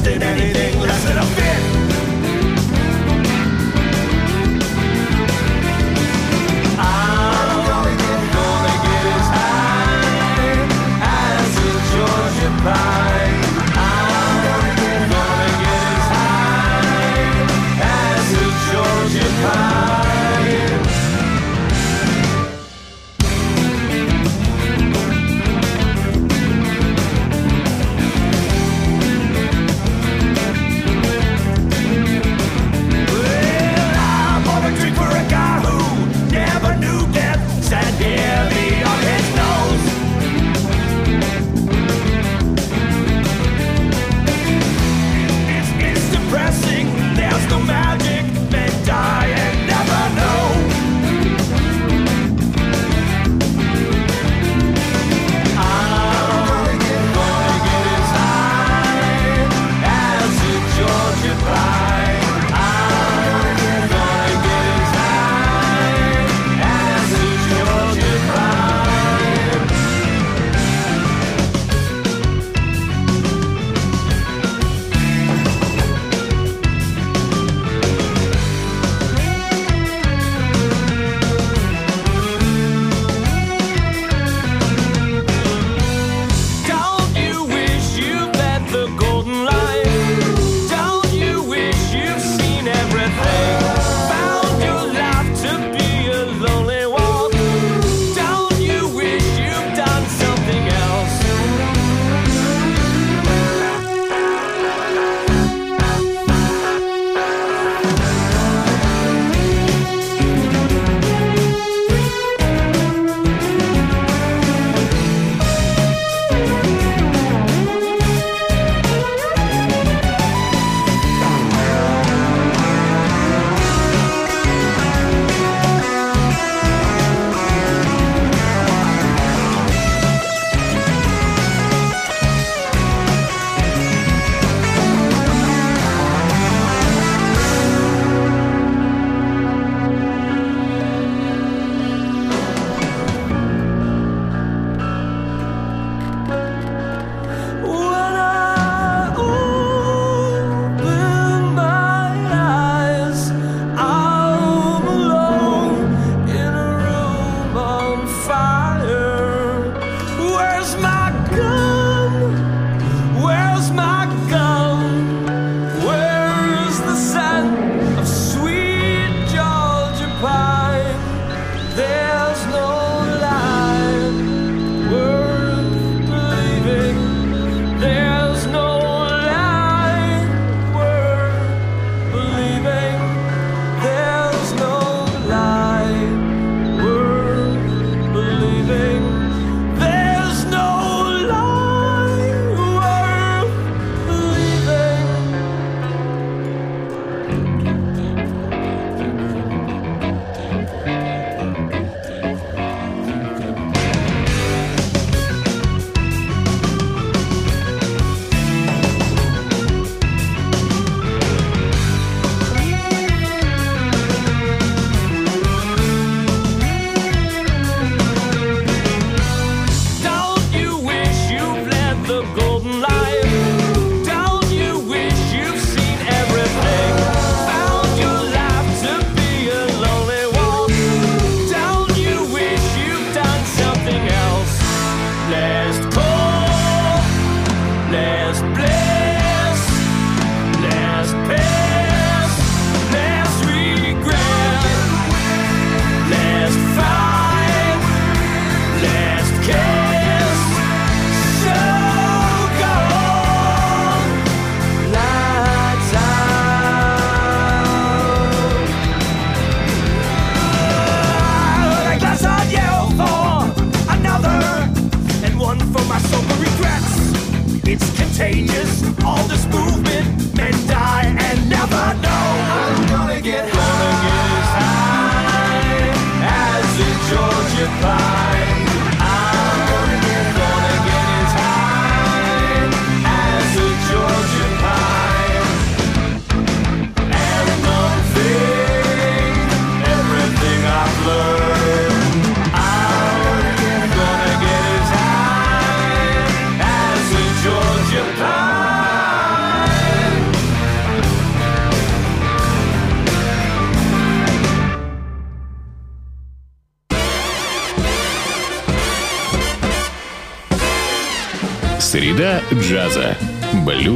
twisted 0.04 0.53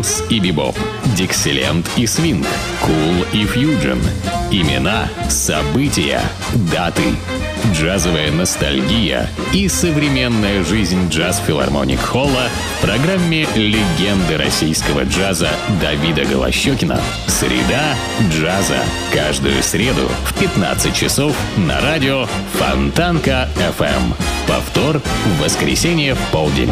Блюз 0.08 0.24
и 0.30 0.40
бибоп. 0.40 0.78
Диксиленд 1.18 1.86
и 1.98 2.08
свинг. 2.08 2.48
Кул 2.82 3.26
и 3.34 3.46
фьюджен. 3.46 4.02
Имена, 4.52 5.10
события, 5.28 6.22
даты. 6.72 7.04
Джазовая 7.74 8.32
ностальгия 8.32 9.30
и 9.52 9.68
современная 9.68 10.64
жизнь 10.64 11.10
джаз-филармоник 11.10 12.00
Холла 12.00 12.48
в 12.78 12.82
программе 12.82 13.48
«Легенды 13.56 14.38
российского 14.38 15.04
джаза» 15.04 15.50
Давида 15.82 16.24
Голощекина 16.24 17.02
«Среда 17.28 17.96
джаза». 18.32 18.78
Каждую 19.14 19.62
среду 19.62 20.08
в 20.24 20.40
15 20.40 20.96
часов 20.96 21.36
на 21.58 21.82
радио 21.82 22.28
Фонтанка 22.54 23.50
FM. 23.78 24.14
Повтор 24.48 25.00
в 25.00 25.42
воскресенье 25.42 26.16
в 26.16 26.20
полдень. 26.32 26.72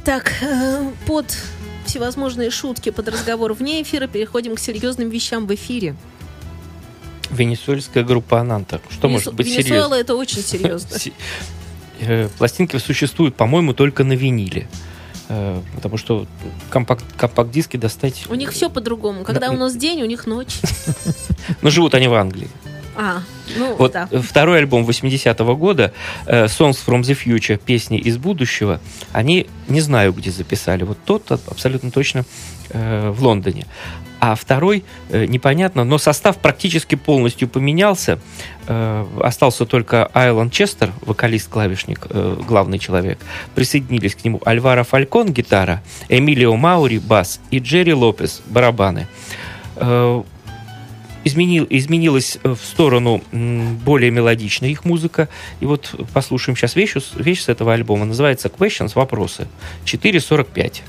Итак, 0.00 0.32
э, 0.42 0.90
под 1.06 1.26
всевозможные 1.84 2.50
шутки, 2.50 2.90
под 2.90 3.08
разговор 3.08 3.52
вне 3.52 3.82
эфира 3.82 4.06
переходим 4.06 4.54
к 4.54 4.60
серьезным 4.60 5.08
вещам 5.10 5.46
в 5.48 5.54
эфире. 5.56 5.96
Венесуэльская 7.30 8.04
группа 8.04 8.38
Ананта. 8.40 8.80
Что 8.90 9.08
Венесу- 9.08 9.10
может 9.12 9.34
быть 9.34 9.46
Венесуэла 9.48 9.64
серьезно? 9.64 9.94
это 9.96 10.14
очень 10.14 10.42
серьезно. 10.42 10.96
Э, 12.00 12.28
Пластинки 12.38 12.76
существуют, 12.76 13.34
по-моему, 13.34 13.74
только 13.74 14.04
на 14.04 14.12
виниле. 14.12 14.68
Э, 15.28 15.60
Потому 15.74 15.96
что 15.96 16.28
компакт, 16.70 17.04
компакт-диски 17.16 17.76
достать... 17.76 18.26
У 18.28 18.36
них 18.36 18.52
все 18.52 18.70
по-другому. 18.70 19.24
Когда 19.24 19.48
Да. 19.48 19.52
у 19.52 19.56
нас 19.56 19.74
день, 19.74 20.00
у 20.02 20.04
них 20.06 20.24
ночь. 20.28 20.60
Но 21.60 21.70
живут 21.70 21.94
они 21.96 22.06
в 22.06 22.14
Англии. 22.14 22.48
А, 23.00 23.22
ну 23.56 23.76
Вот 23.76 23.92
да. 23.92 24.08
э, 24.10 24.18
второй 24.18 24.58
альбом 24.58 24.84
80-го 24.84 25.54
года, 25.56 25.92
э, 26.26 26.46
Songs 26.46 26.78
from 26.84 27.02
the 27.02 27.16
Future, 27.16 27.56
песни 27.56 27.96
из 27.96 28.16
будущего, 28.18 28.80
они 29.12 29.46
не 29.68 29.80
знаю, 29.80 30.12
где 30.12 30.32
записали. 30.32 30.82
Вот 30.82 30.98
тот 31.04 31.30
а- 31.30 31.38
абсолютно 31.46 31.92
точно 31.92 32.24
э, 32.70 33.10
в 33.10 33.22
Лондоне. 33.22 33.66
А 34.18 34.34
второй 34.34 34.82
э, 35.10 35.26
непонятно, 35.26 35.84
но 35.84 35.96
состав 35.96 36.38
практически 36.38 36.96
полностью 36.96 37.46
поменялся. 37.46 38.18
Э, 38.66 39.06
остался 39.22 39.64
только 39.64 40.06
Айлон 40.12 40.50
Честер, 40.50 40.90
вокалист-клавишник, 41.02 42.08
э, 42.10 42.36
главный 42.48 42.80
человек. 42.80 43.20
Присоединились 43.54 44.16
к 44.16 44.24
нему 44.24 44.42
Альваро 44.44 44.82
Фалькон, 44.82 45.32
гитара, 45.32 45.84
Эмилио 46.08 46.56
Маури, 46.56 46.98
бас 46.98 47.38
и 47.52 47.60
Джерри 47.60 47.94
Лопес, 47.94 48.42
барабаны. 48.46 49.06
Изменил, 51.24 51.66
изменилась 51.68 52.38
э, 52.42 52.54
в 52.54 52.64
сторону 52.64 53.22
более 53.32 54.10
мелодичная 54.10 54.70
их 54.70 54.84
музыка. 54.84 55.28
И 55.60 55.66
вот 55.66 55.94
послушаем 56.12 56.56
сейчас 56.56 56.76
вещь, 56.76 56.94
вещь 57.16 57.42
с 57.42 57.48
этого 57.48 57.74
альбома. 57.74 58.04
Называется 58.04 58.48
Questions, 58.48 58.92
вопросы. 58.94 59.48
4.45. 59.84 60.82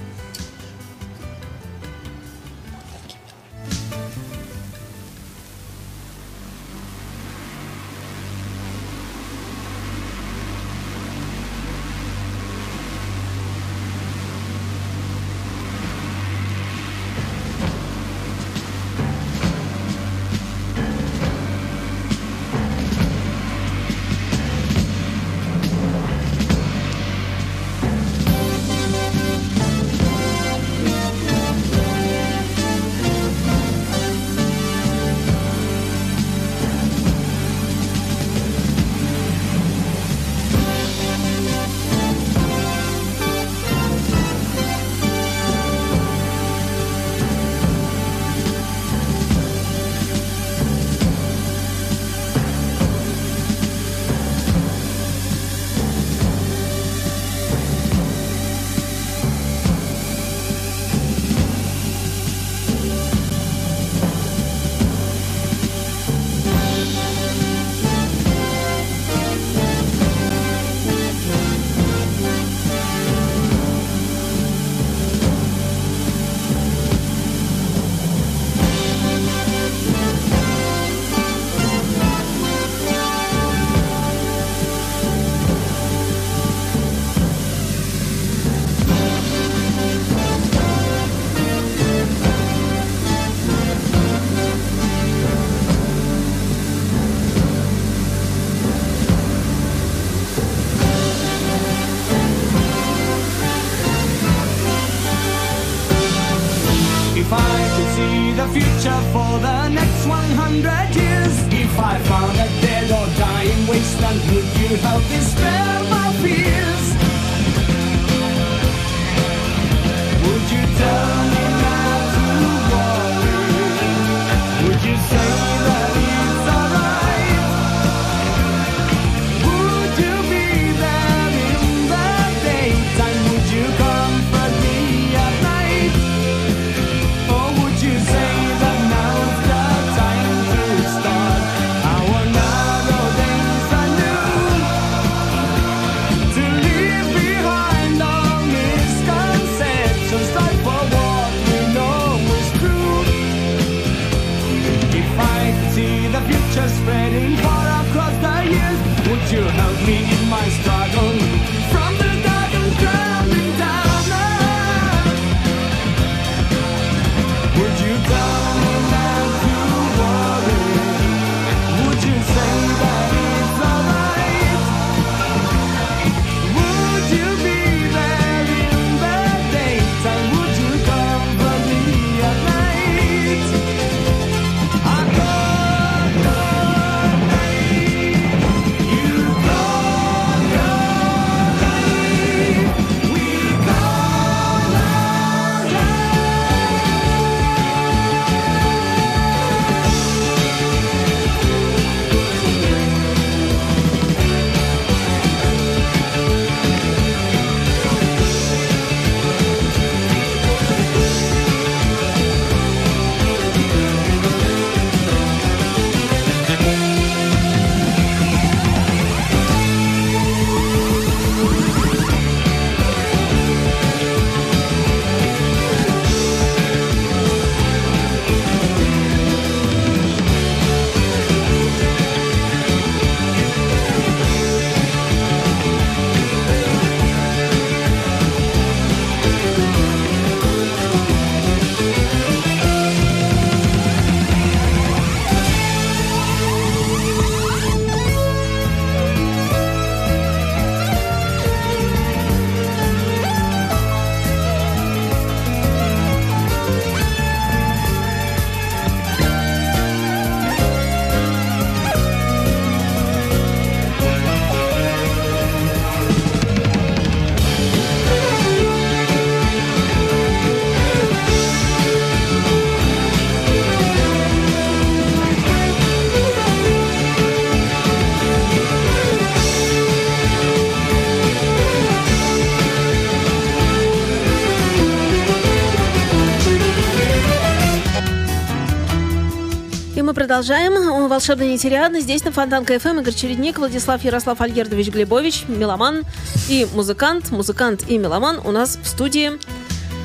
продолжаем. 290.39 291.09
Волшебная 291.09 291.47
нетериадна. 291.47 291.99
Здесь 291.99 292.23
на 292.23 292.31
Фонтанка 292.31 292.79
ФМ 292.79 292.99
Игорь 292.99 293.13
Чередник, 293.13 293.57
Владислав 293.57 294.01
Ярослав 294.05 294.39
Альгердович 294.39 294.87
Глебович, 294.87 295.43
меломан 295.49 296.03
и 296.47 296.65
музыкант. 296.73 297.31
Музыкант 297.31 297.83
и 297.89 297.97
меломан 297.97 298.39
у 298.45 298.51
нас 298.51 298.79
в 298.81 298.87
студии 298.87 299.31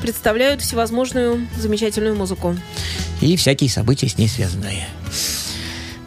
представляют 0.01 0.61
всевозможную 0.61 1.47
замечательную 1.57 2.17
музыку. 2.17 2.53
и 3.21 3.37
всякие 3.37 3.69
события 3.69 4.09
с 4.09 4.17
ней 4.17 4.27
связанные. 4.27 4.85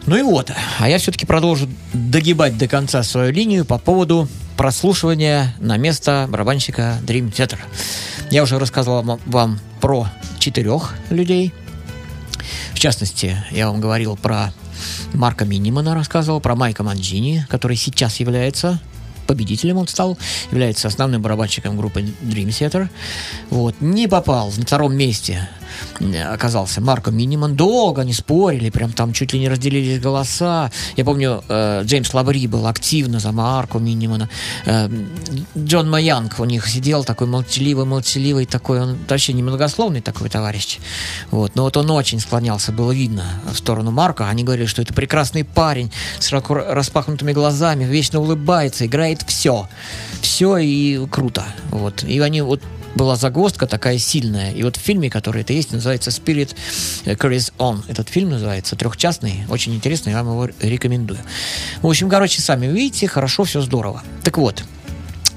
Ну 0.05 0.15
и 0.15 0.21
вот, 0.21 0.51
а 0.77 0.87
я 0.87 0.99
все-таки 0.99 1.25
продолжу 1.25 1.67
догибать 1.93 2.55
до 2.55 2.67
конца 2.67 3.01
свою 3.01 3.31
линию 3.31 3.65
по 3.65 3.79
поводу 3.79 4.27
прослушивания 4.57 5.55
на 5.59 5.77
место 5.77 6.27
барабанщика 6.29 6.99
Dream 7.01 7.33
Theater. 7.33 7.57
Я 8.29 8.43
уже 8.43 8.59
рассказывал 8.59 9.19
вам 9.25 9.59
про 9.81 10.07
четырех 10.37 10.93
людей. 11.09 11.51
В 12.79 12.81
частности, 12.81 13.35
я 13.51 13.69
вам 13.69 13.81
говорил 13.81 14.15
про 14.15 14.53
Марка 15.13 15.43
Минимана, 15.43 15.95
рассказывал 15.95 16.39
про 16.39 16.55
Майка 16.55 16.81
Манджини, 16.81 17.45
который 17.49 17.75
сейчас 17.75 18.21
является 18.21 18.79
победителем 19.27 19.79
он 19.79 19.89
стал, 19.89 20.17
является 20.49 20.87
основным 20.87 21.21
барабанщиком 21.21 21.75
группы 21.75 21.99
Dream 21.99 22.47
Theater. 22.47 22.87
Вот. 23.49 23.75
Не 23.81 24.07
попал 24.07 24.53
на 24.55 24.63
втором 24.63 24.95
месте 24.95 25.49
оказался 26.31 26.81
Марко 26.81 27.11
Миниман. 27.11 27.55
Долго 27.55 28.01
они 28.01 28.13
спорили, 28.13 28.69
прям 28.69 28.91
там 28.91 29.13
чуть 29.13 29.33
ли 29.33 29.39
не 29.39 29.49
разделились 29.49 29.99
голоса. 29.99 30.71
Я 30.95 31.05
помню, 31.05 31.43
э, 31.47 31.81
Джеймс 31.83 32.13
Лабри 32.13 32.47
был 32.47 32.67
активно 32.67 33.19
за 33.19 33.31
Марко 33.31 33.79
Минимана. 33.79 34.29
Э, 34.65 34.89
Джон 35.57 35.89
Маянг 35.89 36.39
у 36.39 36.45
них 36.45 36.67
сидел, 36.67 37.03
такой 37.03 37.27
молчаливый, 37.27 37.85
молчаливый 37.85 38.45
такой, 38.45 38.81
он 38.81 38.97
вообще 39.07 39.33
немногословный 39.33 40.01
такой 40.01 40.29
товарищ. 40.29 40.79
Вот. 41.31 41.55
Но 41.55 41.63
вот 41.63 41.77
он 41.77 41.89
очень 41.91 42.19
склонялся, 42.19 42.71
было 42.71 42.91
видно, 42.91 43.25
в 43.51 43.57
сторону 43.57 43.91
Марка. 43.91 44.29
Они 44.29 44.43
говорили, 44.43 44.67
что 44.67 44.81
это 44.81 44.93
прекрасный 44.93 45.43
парень 45.43 45.91
с 46.19 46.31
распахнутыми 46.31 47.33
глазами, 47.33 47.83
вечно 47.83 48.19
улыбается, 48.19 48.85
играет 48.85 49.23
все. 49.27 49.67
Все 50.21 50.57
и 50.57 51.05
круто. 51.07 51.45
Вот. 51.71 52.03
И 52.03 52.19
они 52.19 52.41
вот 52.41 52.61
была 52.95 53.15
загвоздка 53.15 53.67
такая 53.67 53.97
сильная. 53.97 54.51
И 54.51 54.63
вот 54.63 54.77
в 54.77 54.79
фильме, 54.79 55.09
который 55.09 55.41
это 55.41 55.53
есть, 55.53 55.71
называется 55.71 56.09
Spirit 56.09 56.55
Carries 57.05 57.53
On. 57.57 57.83
Этот 57.87 58.09
фильм 58.09 58.29
называется 58.29 58.75
трехчастный, 58.75 59.45
очень 59.49 59.75
интересный, 59.75 60.11
я 60.11 60.23
вам 60.23 60.33
его 60.33 60.49
рекомендую. 60.61 61.19
В 61.81 61.87
общем, 61.87 62.09
короче, 62.09 62.41
сами 62.41 62.67
видите, 62.67 63.07
хорошо, 63.07 63.43
все 63.43 63.61
здорово. 63.61 64.03
Так 64.23 64.37
вот, 64.37 64.63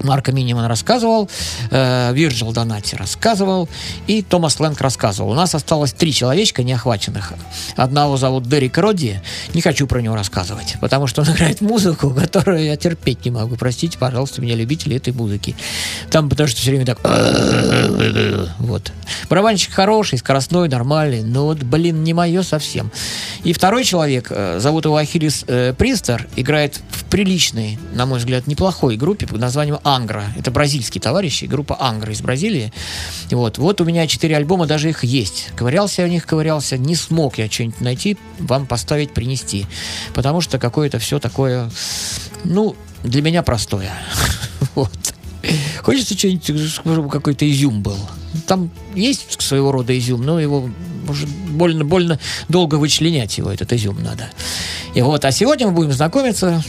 Марко 0.03 0.31
Миниман 0.31 0.65
рассказывал, 0.65 1.29
э, 1.71 2.13
Вирджил 2.13 2.51
Донати 2.51 2.95
рассказывал, 2.95 3.69
и 4.07 4.21
Томас 4.21 4.59
Лэнг 4.59 4.79
рассказывал. 4.81 5.31
У 5.31 5.33
нас 5.33 5.55
осталось 5.55 5.93
три 5.93 6.13
человечка 6.13 6.63
неохваченных. 6.63 7.33
Одного 7.75 8.17
зовут 8.17 8.47
Дерек 8.47 8.77
Родди. 8.77 9.21
Не 9.53 9.61
хочу 9.61 9.87
про 9.87 9.99
него 10.01 10.15
рассказывать, 10.15 10.75
потому 10.81 11.07
что 11.07 11.21
он 11.21 11.29
играет 11.33 11.61
музыку, 11.61 12.09
которую 12.09 12.63
я 12.63 12.75
терпеть 12.75 13.25
не 13.25 13.31
могу. 13.31 13.55
Простите, 13.55 13.97
пожалуйста, 13.97 14.41
меня 14.41 14.55
любители 14.55 14.97
этой 14.97 15.13
музыки. 15.13 15.55
Там 16.09 16.29
потому 16.29 16.47
что 16.47 16.59
все 16.59 16.71
время 16.71 16.85
так... 16.85 16.99
Вот. 18.59 18.91
Барабанщик 19.29 19.73
хороший, 19.73 20.17
скоростной, 20.17 20.69
нормальный, 20.69 21.23
но 21.23 21.45
вот, 21.45 21.59
блин, 21.63 22.03
не 22.03 22.13
мое 22.13 22.43
совсем. 22.43 22.91
И 23.43 23.53
второй 23.53 23.83
человек, 23.83 24.27
э, 24.29 24.59
зовут 24.59 24.85
его 24.85 24.95
Ахиллес 24.95 25.45
э, 25.47 25.73
Пристер, 25.77 26.27
играет 26.35 26.79
в 26.89 27.03
приличной, 27.05 27.77
на 27.93 28.05
мой 28.05 28.19
взгляд, 28.19 28.47
неплохой 28.47 28.95
группе 28.97 29.27
под 29.27 29.39
названием 29.39 29.79
Ангра. 29.95 30.25
Это 30.37 30.51
бразильские 30.51 31.01
товарищи, 31.01 31.45
группа 31.45 31.77
Ангра 31.79 32.11
из 32.11 32.21
Бразилии. 32.21 32.73
Вот, 33.29 33.57
вот 33.57 33.81
у 33.81 33.85
меня 33.85 34.07
четыре 34.07 34.37
альбома, 34.37 34.65
даже 34.65 34.89
их 34.89 35.03
есть. 35.03 35.49
Ковырялся 35.55 36.01
я 36.01 36.07
в 36.07 36.11
них, 36.11 36.25
ковырялся, 36.25 36.77
не 36.77 36.95
смог 36.95 37.37
я 37.37 37.49
что-нибудь 37.49 37.81
найти, 37.81 38.17
вам 38.39 38.65
поставить, 38.65 39.13
принести. 39.13 39.67
Потому 40.13 40.41
что 40.41 40.59
какое-то 40.59 40.99
все 40.99 41.19
такое, 41.19 41.69
ну, 42.43 42.75
для 43.03 43.21
меня 43.21 43.43
простое. 43.43 43.91
Вот. 44.75 44.89
Хочется 45.81 46.17
что-нибудь, 46.17 47.11
какой-то 47.11 47.49
изюм 47.51 47.83
был. 47.83 47.97
Там 48.47 48.71
есть 48.95 49.39
своего 49.41 49.71
рода 49.71 49.95
изюм, 49.97 50.23
но 50.23 50.39
его 50.39 50.69
может 51.05 51.29
больно, 51.29 51.85
больно 51.85 52.19
долго 52.49 52.75
вычленять 52.75 53.37
его, 53.37 53.51
этот 53.51 53.73
изюм 53.73 54.01
надо. 54.01 54.29
И 54.95 55.01
вот, 55.01 55.25
а 55.25 55.31
сегодня 55.31 55.67
мы 55.67 55.73
будем 55.73 55.91
знакомиться 55.91 56.63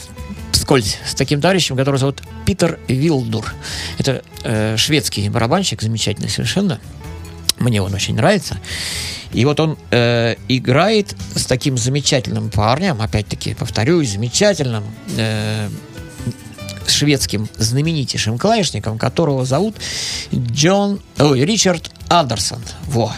вскользь 0.55 0.99
с 1.05 1.15
таким 1.15 1.41
товарищем, 1.41 1.77
который 1.77 1.97
зовут 1.97 2.23
Питер 2.47 2.79
Вилдур. 2.89 3.53
Это 3.99 4.23
э, 4.45 4.77
шведский 4.77 5.29
барабанщик, 5.29 5.83
замечательный 5.83 6.31
совершенно. 6.31 6.81
Мне 7.59 7.83
он 7.83 7.93
очень 7.95 8.15
нравится. 8.15 8.59
И 9.33 9.45
вот 9.45 9.59
он 9.61 9.77
э, 9.91 10.37
играет 10.49 11.17
с 11.35 11.47
таким 11.47 11.77
замечательным 11.77 12.51
парнем, 12.51 13.03
опять-таки, 13.03 13.55
повторюсь, 13.55 14.11
замечательным 14.11 14.85
э, 15.17 15.69
шведским 16.87 17.49
знаменитейшим 17.59 18.39
клавишником, 18.39 18.99
которого 18.99 19.45
зовут 19.45 19.75
Джон, 20.33 21.01
ой, 21.19 21.45
Ричард 21.45 21.91
Андерсон. 22.09 22.63
Во. 22.85 23.13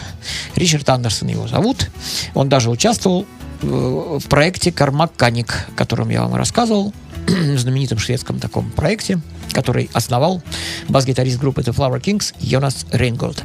Ричард 0.55 0.89
Андерсон 0.89 1.27
его 1.27 1.47
зовут. 1.47 1.89
Он 2.33 2.49
даже 2.49 2.71
участвовал 2.71 3.27
э, 3.61 3.65
в 3.65 4.27
проекте 4.27 4.71
Кармаканик, 4.71 5.67
о 5.69 5.77
котором 5.77 6.09
я 6.09 6.23
вам 6.23 6.35
рассказывал, 6.35 6.93
знаменитом 7.57 7.99
шведском 7.99 8.39
таком 8.39 8.69
проекте, 8.71 9.19
который 9.51 9.89
основал 9.93 10.41
бас-гитарист 10.87 11.39
группы 11.39 11.61
The 11.61 11.75
Flower 11.75 12.01
Kings 12.01 12.33
Йонас 12.39 12.85
Рейнголд. 12.91 13.43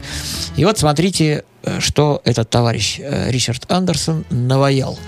И 0.56 0.64
вот 0.64 0.78
смотрите, 0.78 1.44
э, 1.62 1.80
что 1.80 2.20
этот 2.24 2.50
товарищ 2.50 2.98
э, 3.00 3.30
Ричард 3.30 3.70
Андерсон 3.70 4.24
наваял. 4.30 4.98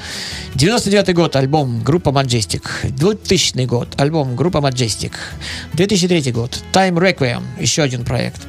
99 0.55 1.15
год, 1.15 1.37
альбом 1.37 1.83
группа 1.83 2.11
Majestic. 2.11 2.63
2000 2.85 3.67
год, 3.67 3.89
альбом 3.97 4.37
группа 4.37 4.59
Majestic. 4.59 5.13
2003 5.75 6.33
год, 6.33 6.63
Time 6.73 6.95
Requiem, 6.95 7.43
еще 7.61 7.83
один 7.83 8.05
проект. 8.05 8.41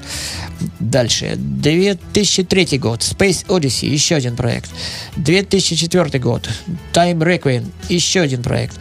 Дальше. 0.80 1.36
2003 1.36 2.78
год, 2.78 3.02
Space 3.02 3.46
Odyssey, 3.48 3.88
еще 3.88 4.16
один 4.16 4.36
проект. 4.36 4.70
2004 5.18 6.20
год, 6.20 6.48
Time 6.94 7.20
Requiem, 7.20 7.66
еще 7.90 8.22
один 8.22 8.42
проект. 8.44 8.78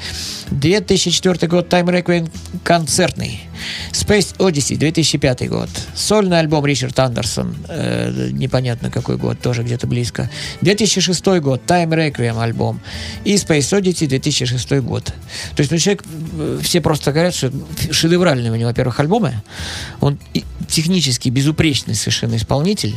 2004 0.51 1.49
год, 1.49 1.73
Time 1.73 1.87
Requiem 1.87 2.31
концертный. 2.63 3.41
Space 3.93 4.37
Odyssey, 4.39 4.77
2005 4.77 5.49
год. 5.49 5.69
Сольный 5.95 6.39
альбом 6.39 6.67
Ричард 6.67 6.99
Андерсон, 6.99 7.57
э, 8.07 8.31
непонятно 8.31 8.91
какой 8.91 9.17
год, 9.17 9.41
тоже 9.41 9.63
где-то 9.63 9.87
близко. 9.87 10.31
2006 10.61 11.25
год, 11.41 11.63
Time 11.67 11.91
Requiem 11.91 12.41
альбом. 12.41 12.81
И 13.25 13.35
Space 13.35 13.79
Odyssey, 13.79 14.07
2006 14.07 14.81
год. 14.81 15.05
То 15.55 15.61
есть, 15.61 15.71
ну, 15.71 15.79
человек, 15.79 16.05
э, 16.39 16.61
все 16.63 16.81
просто 16.81 17.13
говорят, 17.13 17.35
что 17.35 17.53
шедевральные 17.91 18.53
у 18.53 18.57
него, 18.57 18.69
во-первых, 18.69 19.01
альбомы. 19.01 19.43
Он 20.01 20.19
технически 20.69 21.29
безупречный 21.29 21.95
совершенно 21.95 22.37
исполнитель. 22.37 22.95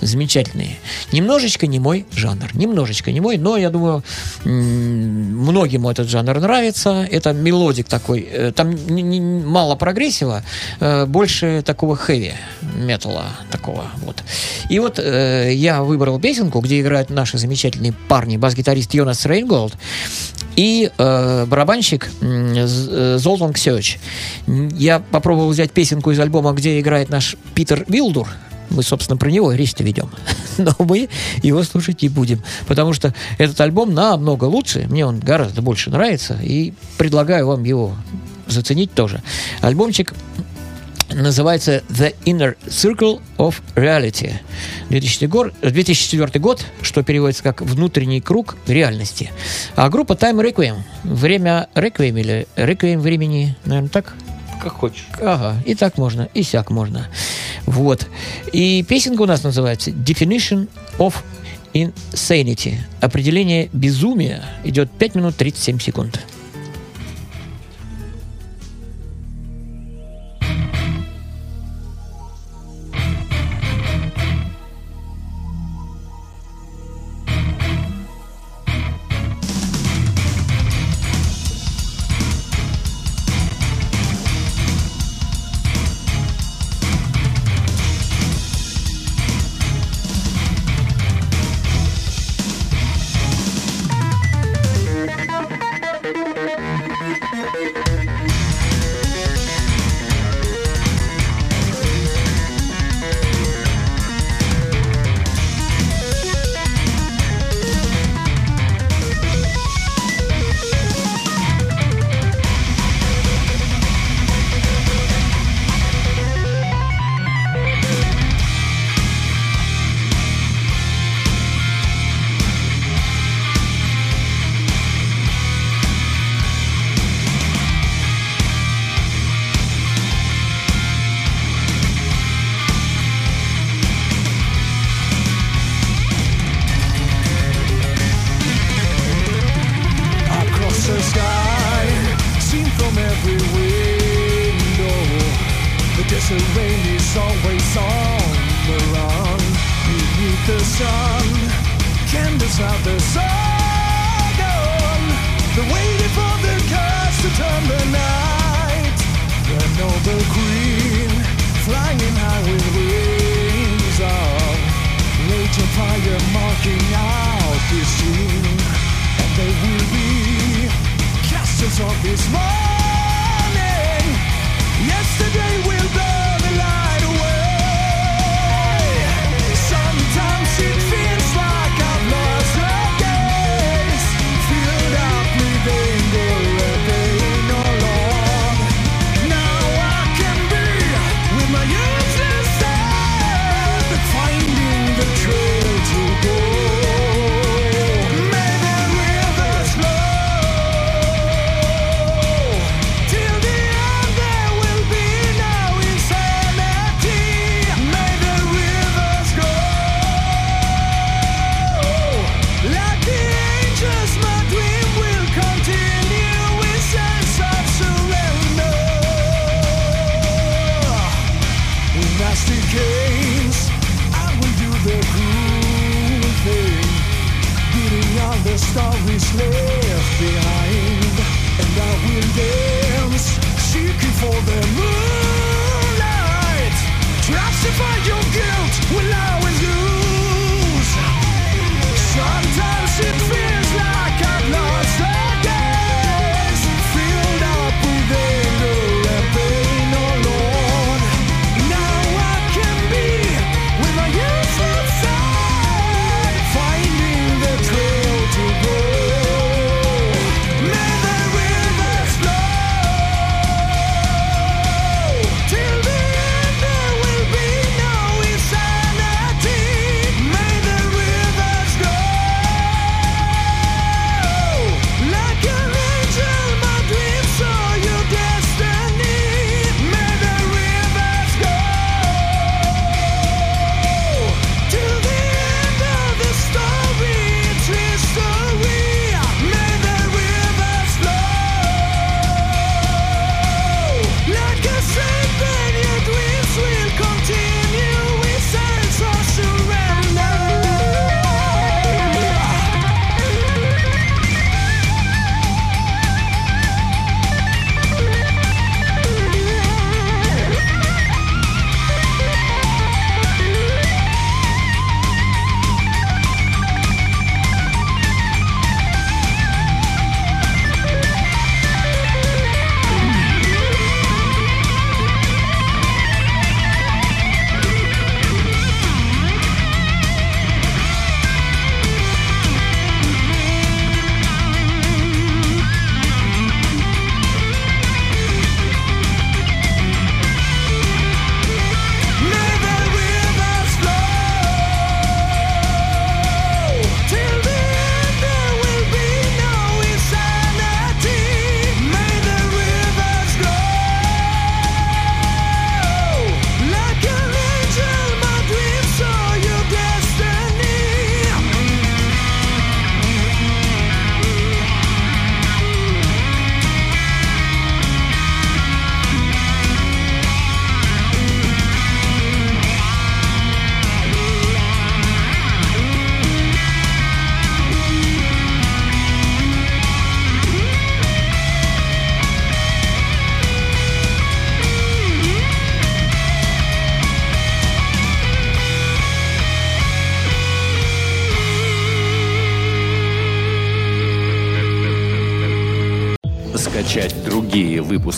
Замечательный. 0.00 0.78
Немножечко 1.12 1.66
не 1.66 1.78
мой 1.78 2.06
жанр. 2.12 2.50
Немножечко 2.54 3.12
не 3.12 3.20
мой, 3.20 3.38
но 3.38 3.56
я 3.56 3.70
думаю, 3.70 4.02
многим 4.44 5.86
этот 5.88 6.08
жанр 6.08 6.40
нравится. 6.40 7.06
Это 7.10 7.32
melodic 7.32 7.88
такой. 7.88 8.28
э, 8.30 8.52
Там 8.52 8.74
мало 9.46 9.74
прогрессива, 9.76 10.42
э, 10.80 11.06
больше 11.06 11.62
такого 11.64 11.96
heavy 11.96 12.34
металла 12.76 13.26
такого 13.50 13.84
вот. 14.02 14.22
И 14.68 14.78
вот 14.78 14.98
э, 14.98 15.52
я 15.54 15.82
выбрал 15.82 16.18
песенку, 16.20 16.60
где 16.60 16.80
играют 16.80 17.10
наши 17.10 17.38
замечательные 17.38 17.92
парни, 18.08 18.36
бас-гитарист 18.36 18.94
Йонас 18.94 19.26
Рейнголд 19.26 19.74
и 20.56 20.90
э, 20.96 21.46
барабанщик 21.46 22.08
Золтан 22.20 23.52
Ксёч. 23.52 23.98
Я 24.46 25.00
попробовал 25.00 25.48
взять 25.50 25.72
песенку 25.72 26.12
из 26.12 26.20
альбома, 26.20 26.52
где 26.52 26.78
играет 26.78 27.03
наш 27.08 27.36
Питер 27.54 27.84
Вилдур. 27.88 28.28
Мы, 28.70 28.82
собственно, 28.82 29.16
про 29.16 29.30
него 29.30 29.52
речь-то 29.52 29.84
ведем. 29.84 30.10
Но 30.58 30.74
мы 30.78 31.08
его 31.42 31.62
слушать 31.62 32.02
не 32.02 32.08
будем. 32.08 32.42
Потому 32.66 32.92
что 32.92 33.14
этот 33.38 33.60
альбом 33.60 33.94
намного 33.94 34.44
лучше. 34.44 34.86
Мне 34.88 35.06
он 35.06 35.20
гораздо 35.20 35.62
больше 35.62 35.90
нравится. 35.90 36.38
И 36.42 36.72
предлагаю 36.98 37.46
вам 37.46 37.64
его 37.64 37.94
заценить 38.46 38.92
тоже. 38.92 39.22
Альбомчик 39.60 40.14
называется 41.12 41.82
The 41.88 42.14
Inner 42.24 42.56
Circle 42.66 43.20
of 43.38 43.56
Reality. 43.74 44.32
2004 44.88 45.28
год, 45.28 45.52
2004 45.62 46.40
год, 46.40 46.64
что 46.82 47.02
переводится 47.02 47.42
как 47.42 47.62
«Внутренний 47.62 48.20
круг 48.20 48.56
реальности». 48.66 49.30
А 49.76 49.88
группа 49.88 50.12
Time 50.14 50.42
Requiem. 50.42 50.76
Время 51.04 51.68
Requiem 51.74 52.20
или 52.20 52.48
Requiem 52.56 52.98
времени, 52.98 53.56
наверное, 53.64 53.90
так? 53.90 54.14
Как 54.64 54.72
хочешь. 54.72 55.04
Ага, 55.20 55.56
и 55.66 55.74
так 55.74 55.98
можно, 55.98 56.30
и 56.32 56.42
сяк 56.42 56.70
можно. 56.70 57.08
Вот. 57.66 58.06
И 58.50 58.82
песенка 58.82 59.20
у 59.20 59.26
нас 59.26 59.44
называется 59.44 59.90
Definition 59.90 60.68
of 60.98 61.16
Insanity. 61.74 62.76
Определение 63.02 63.68
безумия 63.74 64.42
идет 64.64 64.90
5 64.90 65.16
минут 65.16 65.36
37 65.36 65.80
секунд. 65.80 66.18